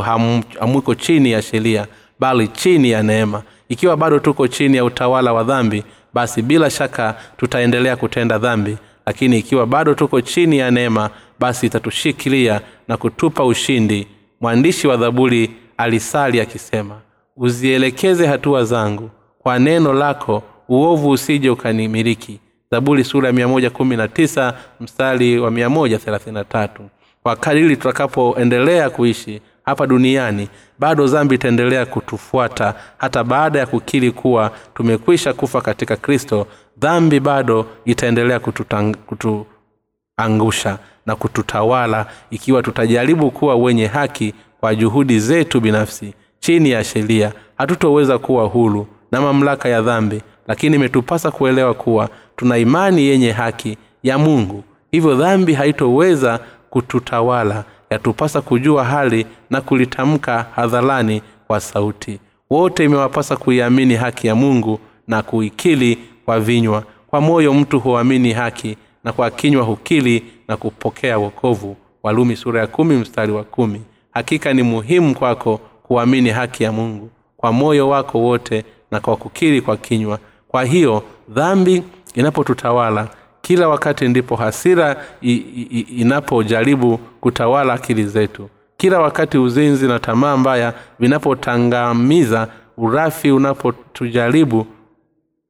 hamwiko 0.60 0.94
chini 0.94 1.30
ya 1.30 1.42
sheria 1.42 1.86
bali 2.18 2.48
chini 2.48 2.90
ya 2.90 3.02
neema. 3.02 3.42
Ikiwa 3.68 3.96
bado 3.96 4.18
tuko 4.18 4.48
chini 4.48 4.76
ya 4.76 4.84
utawala 4.84 5.32
wa 5.32 5.44
dhambi 5.44 5.84
basi 6.14 6.42
bila 6.42 6.70
shaka 6.70 7.14
tutaendelea 7.36 7.96
kutenda 7.96 8.38
dhambi. 8.38 8.76
Lakini 9.06 9.38
ikiwa 9.38 9.66
bado 9.66 9.94
tuko 9.94 10.20
chini 10.20 10.58
ya 10.58 10.70
neema 10.70 11.10
basi 11.40 11.66
itatushikilia 11.66 12.60
na 12.88 12.96
kutupa 12.96 13.44
ushindi. 13.44 14.06
Mwandishi 14.40 14.86
wa 14.88 14.96
dhaburi 14.96 15.50
alisali 15.76 16.40
akisema 16.40 17.00
uzielekeze 17.36 18.26
hatua 18.26 18.64
zangu. 18.64 19.10
Kwa 19.38 19.58
neno 19.58 19.92
lako 19.92 20.42
uovu 20.68 21.10
usije 21.10 21.50
ukanimiliki. 21.50 22.40
Zaburi 22.70 23.04
sura 23.04 23.28
ya 23.28 23.34
119 23.34 24.54
mstari 24.80 25.38
wa 25.38 25.50
133 25.50 26.68
kwa 27.26 27.36
kadiri 27.36 27.76
tutakapoendelea 27.76 28.90
kuishi 28.90 29.40
hapa 29.62 29.86
duniani 29.86 30.48
bado 30.78 31.06
dhambi 31.06 31.34
itaendelea 31.34 31.86
kutufuata 31.86 32.74
hata 32.98 33.24
baada 33.24 33.58
ya 33.58 33.66
kukiri 33.66 34.10
kuwa 34.12 34.50
tumekwisha 34.74 35.32
kufa 35.32 35.60
katika 35.60 35.96
kristo 35.96 36.46
dhambi 36.78 37.20
bado 37.20 37.66
itaendelea 37.84 38.40
kututang, 38.40 38.94
kutuangusha 39.06 40.78
na 41.06 41.16
kututawala 41.16 42.06
ikiwa 42.30 42.62
tutajaribu 42.62 43.30
kuwa 43.30 43.56
wenye 43.56 43.86
haki 43.86 44.34
kwa 44.60 44.74
juhudi 44.74 45.20
zetu 45.20 45.60
binafsi 45.60 46.14
chini 46.38 46.70
ya 46.70 46.84
sheria. 46.84 47.32
Hatutoweza 47.58 48.18
kuwa 48.18 48.44
huru 48.44 48.86
na 49.12 49.20
mamlaka 49.20 49.68
ya 49.68 49.82
dhambi 49.82 50.22
lakini 50.48 50.76
imetupasa 50.76 51.30
kuelewa 51.30 51.74
kuwa 51.74 52.08
tuna 52.36 52.58
imani 52.58 53.02
yenye 53.02 53.30
haki 53.32 53.78
ya 54.02 54.18
mungu. 54.18 54.64
Hivyo 54.90 55.14
dhambi 55.14 55.54
haitoweza 55.54 56.40
kututawala 56.74 57.64
yatupasa 57.90 58.40
kujua 58.40 58.84
hali 58.84 59.26
na 59.50 59.60
kulitamka 59.60 60.46
hadharani 60.56 61.22
kwa 61.46 61.60
sauti. 61.60 62.18
Wote 62.50 62.84
imewapasa 62.84 63.36
kuiamini 63.36 63.94
haki 63.94 64.26
ya 64.26 64.34
mungu 64.34 64.78
na 65.08 65.22
kuikili 65.22 65.98
kwa 66.24 66.40
vinywa. 66.40 66.82
Kwa 67.06 67.20
moyo 67.20 67.54
mtu 67.54 67.80
huamini 67.80 68.32
haki 68.32 68.76
na 69.04 69.12
kwa 69.12 69.30
kinywa 69.30 69.62
hukili 69.64 70.22
na 70.48 70.56
kupokea 70.56 71.18
wokovu. 71.18 71.76
Walumi 72.02 72.36
sura 72.36 72.60
ya 72.60 72.66
kumi 72.66 72.94
mstari 72.96 73.32
wa 73.32 73.44
kumi. 73.44 73.80
Hakika 74.10 74.52
ni 74.52 74.62
muhimu 74.62 75.14
kwako 75.14 75.60
kuamini 75.82 76.30
haki 76.30 76.64
ya 76.64 76.72
mungu 76.72 77.10
kwa 77.36 77.52
moyo 77.52 77.88
wako 77.88 78.18
wote 78.20 78.64
na 78.90 79.00
kwa 79.00 79.16
kukiri 79.16 79.60
kwa 79.60 79.76
kinywa. 79.76 80.18
Kwa 80.48 80.64
hiyo 80.64 81.02
dhambi 81.28 81.82
inapotutawala 82.14 83.08
kila 83.44 83.68
wakati 83.68 84.08
ndipo 84.08 84.36
hasira 84.36 84.96
inapojaribu 85.20 86.98
kutawala 87.20 87.72
akili 87.72 88.04
zetu. 88.04 88.48
Kila 88.76 89.00
wakati 89.00 89.38
uzinzi 89.38 89.86
na 89.88 89.98
tamaa 89.98 90.36
mbaya 90.36 90.74
vinapotangamiza 91.00 92.48
urafi 92.76 93.30
unapotujaribu 93.30 94.66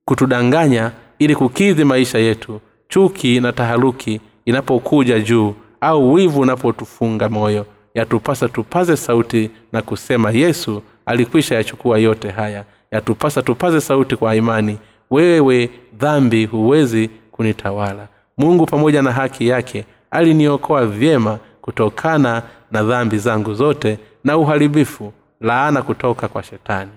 kutudanganya 0.05 0.91
ili 1.19 1.35
kukidhi 1.35 1.85
maisha 1.85 2.19
yetu 2.19 2.61
chuki 2.89 3.41
na 3.41 3.53
taharuki 3.53 4.21
inapokuja 4.45 5.21
juu 5.21 5.55
au 5.81 6.13
wivu 6.13 6.41
unapotufunga 6.41 7.29
moyo 7.29 7.67
yatupasa 7.95 8.49
tupaze 8.49 8.97
sauti 8.97 9.51
na 9.73 9.83
kusema 9.83 10.31
yesu 10.31 10.83
alikwisha 11.07 11.55
yachukua 11.55 11.99
yote 11.99 12.31
haya. 12.31 12.65
Yatupasa 12.91 13.43
tupaze 13.43 13.81
sauti 13.81 14.17
kwa 14.17 14.37
imani. 14.37 14.79
Wewe 15.11 15.71
dhambi 15.99 16.45
huwezi 16.47 17.11
kunitawala. 17.35 18.09
Mungu 18.39 18.67
pamoja 18.67 19.03
na 19.03 19.13
haki 19.13 19.49
yake 19.49 19.85
aliniokoa 20.11 20.87
vyema 20.87 21.39
kutokana 21.61 22.43
na 22.71 22.83
dhambi 22.83 23.19
zangu 23.19 23.55
zote 23.55 23.99
na 24.25 24.39
uharibifu 24.39 25.13
laana 25.41 25.83
kutoka 25.83 26.29
kwa 26.29 26.43
shetani. 26.43 26.91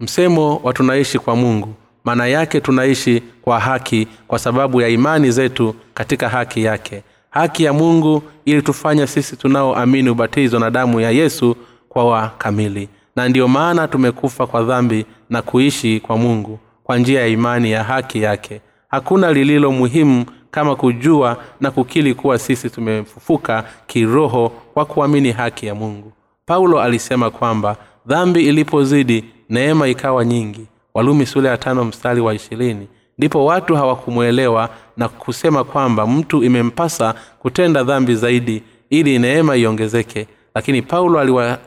Msemo 0.00 0.56
wa 0.56 0.72
tunaishi 0.72 1.18
kwa 1.18 1.36
mungu 1.36 1.74
maana 2.04 2.26
yake 2.26 2.60
tunaishi 2.60 3.22
kwa 3.42 3.60
haki 3.60 4.08
kwa 4.28 4.38
sababu 4.38 4.80
ya 4.80 4.88
imani 4.88 5.30
zetu 5.30 5.74
katika 5.94 6.28
haki 6.28 6.64
yake. 6.64 7.02
Haki 7.30 7.64
ya 7.64 7.72
mungu 7.72 8.22
ili 8.44 8.62
tufanya 8.62 9.06
sisi 9.06 9.36
tunaoamini 9.36 10.10
ubatizo 10.10 10.58
na 10.58 10.70
damu 10.70 11.00
ya 11.00 11.10
yesu 11.10 11.56
kwa 11.88 12.04
wakamili. 12.04 12.88
Na 13.16 13.28
ndiyo 13.28 13.48
maana 13.48 13.88
tumekufa 13.88 14.46
kwa 14.46 14.62
dhambi 14.62 15.06
na 15.30 15.42
kuishi 15.42 16.00
kwa 16.00 16.16
mungu 16.16 16.58
kwa 16.84 16.98
njia 16.98 17.20
ya 17.20 17.26
imani 17.26 17.70
ya 17.70 17.84
haki 17.84 18.22
yake. 18.22 18.60
Hakuna 18.88 19.32
lililo 19.32 19.72
muhimu 19.72 20.24
kama 20.50 20.76
kujua 20.76 21.36
na 21.60 21.70
kukili 21.70 22.14
kuwa 22.14 22.38
sisi 22.38 22.70
tumefufuka 22.70 23.64
kiroho 23.86 24.48
kwa 24.74 24.84
kuamini 24.84 25.32
haki 25.32 25.66
ya 25.66 25.74
mungu. 25.74 26.12
Paulo 26.46 26.80
alisema 26.80 27.30
kwamba 27.30 27.76
dhambi 28.06 28.48
ilipozidi 28.48 29.24
neema 29.50 29.88
ikawa 29.88 30.24
nyingi. 30.24 30.66
Walumi 30.94 31.26
sura 31.26 31.50
ya 31.50 31.56
tano 31.56 31.84
mstari 31.84 32.20
wa 32.20 32.34
ishirini. 32.34 32.88
Ndipo 33.18 33.44
watu 33.44 33.76
hawakumwelewa 33.76 34.68
na 34.96 35.08
kusema 35.08 35.64
kwamba 35.64 36.06
mtu 36.06 36.44
imempasa 36.44 37.14
kutenda 37.38 37.82
dhambi 37.84 38.14
zaidi 38.14 38.62
ili 38.90 39.18
neema 39.18 39.56
iongezeke. 39.56 40.26
Lakini 40.54 40.82
paulo 40.82 41.20
aliwa, 41.20 41.58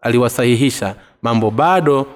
aliwasahihisha 0.00 0.94
mambo 1.22 1.50
bado 1.50 2.06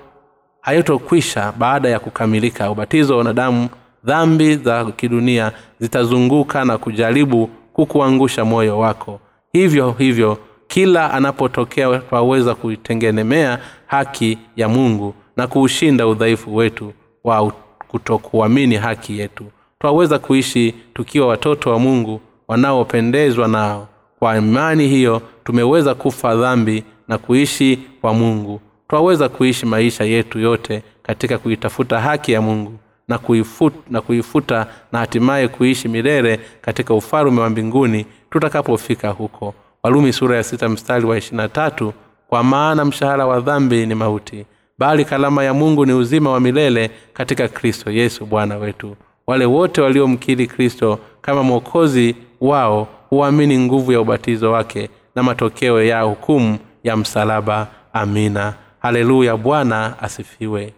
hayatokwisha 0.66 1.52
baada 1.58 1.88
ya 1.88 1.98
kukamilika. 1.98 2.70
Ubatizo 2.70 3.12
wa 3.12 3.18
wanadamu 3.18 3.68
dhambi 4.04 4.56
za 4.56 4.84
kidunia 4.84 5.52
zitazunguka 5.80 6.64
na 6.64 6.78
kujaribu 6.78 7.50
kukuangusha 7.72 8.44
moyo 8.44 8.78
wako. 8.78 9.20
Hivyo 9.52 9.94
hivyo 9.98 10.38
kila 10.68 11.12
anapotokea 11.12 11.98
twaweza 11.98 12.54
kuitengenemea 12.54 13.58
haki 13.86 14.38
ya 14.56 14.68
mungu 14.68 15.14
na 15.36 15.46
kuushinda 15.46 16.06
udhaifu 16.06 16.56
wetu 16.56 16.92
wa 17.24 17.52
kutokuamini 17.88 18.76
haki 18.76 19.18
yetu. 19.18 19.44
Twaweza 19.80 20.18
kuishi 20.18 20.74
tukiwa 20.94 21.26
watoto 21.26 21.70
wa 21.70 21.78
mungu 21.78 22.20
wanaopendezwa 22.48 23.48
nao. 23.48 23.88
Kwa 24.18 24.36
imani 24.38 24.88
hiyo 24.88 25.22
tumeweza 25.44 25.94
kufa 25.94 26.36
dhambi 26.36 26.84
na 27.08 27.18
kuishi 27.18 27.78
kwa 28.00 28.14
mungu 28.14 28.60
twaweza 28.88 29.28
kuishi 29.28 29.66
maisha 29.66 30.04
yetu 30.04 30.38
yote 30.38 30.82
katika 31.02 31.38
kuitafuta 31.38 32.00
haki 32.00 32.32
ya 32.32 32.40
mungu 32.42 32.72
na 33.08 33.18
kuifuta, 33.18 33.76
na 33.90 34.00
kuifuta 34.00 34.66
na 34.92 34.98
hatimaye 34.98 35.48
kuishi 35.48 35.88
milele 35.88 36.40
katika 36.60 36.94
ufalume 36.94 37.40
wa 37.40 37.50
mbinguni 37.50 38.06
tutakapofika 38.30 39.08
huko. 39.10 39.54
Walumi 39.82 40.12
sura 40.12 40.36
ya 40.36 40.42
sita 40.42 40.68
mstari 40.68 41.06
wa 41.06 41.18
ishirina 41.18 41.48
tatu 41.48 41.92
kwa 42.28 42.42
maana 42.42 42.84
mshahara 42.84 43.26
wa 43.26 43.40
dhambi 43.40 43.86
ni 43.86 43.94
mauti 43.94 44.46
bali 44.78 45.04
kalama 45.04 45.44
ya 45.44 45.54
mungu 45.54 45.86
ni 45.86 45.92
uzima 45.92 46.30
wa 46.30 46.40
milele 46.40 46.90
katika 47.12 47.48
kristo 47.48 47.90
yesu 47.90 48.26
bwana 48.26 48.56
wetu. 48.56 48.96
Wale 49.26 49.44
wote 49.46 49.80
waliomkiri 49.80 50.46
kristo 50.46 50.98
kama 51.22 51.42
mwokozi 51.42 52.16
wao 52.40 52.88
huamini 53.10 53.58
nguvu 53.58 53.92
ya 53.92 54.00
ubatizo 54.00 54.52
wake 54.52 54.90
na 55.14 55.22
matokeo 55.22 55.82
ya 55.82 56.00
hukumu 56.02 56.58
ya 56.84 56.96
msalaba. 56.96 57.66
Amina 57.92 58.54
haleluya 58.86 59.36
bwana 59.36 59.98
asifiwe. 60.02 60.72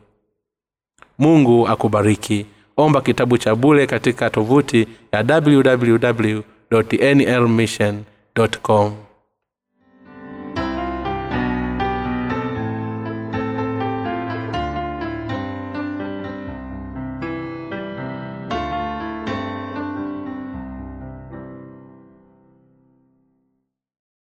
Mungu 1.19 1.69
akubariki. 1.69 2.47
Omba 2.77 3.01
kitabu 3.01 3.39
cha 3.39 3.55
bule 3.55 3.87
katika 3.87 4.31
tovuti 4.31 4.89
ya 5.13 5.41
www 5.47 6.41
nlmission 7.15 8.03
com 8.63 9.08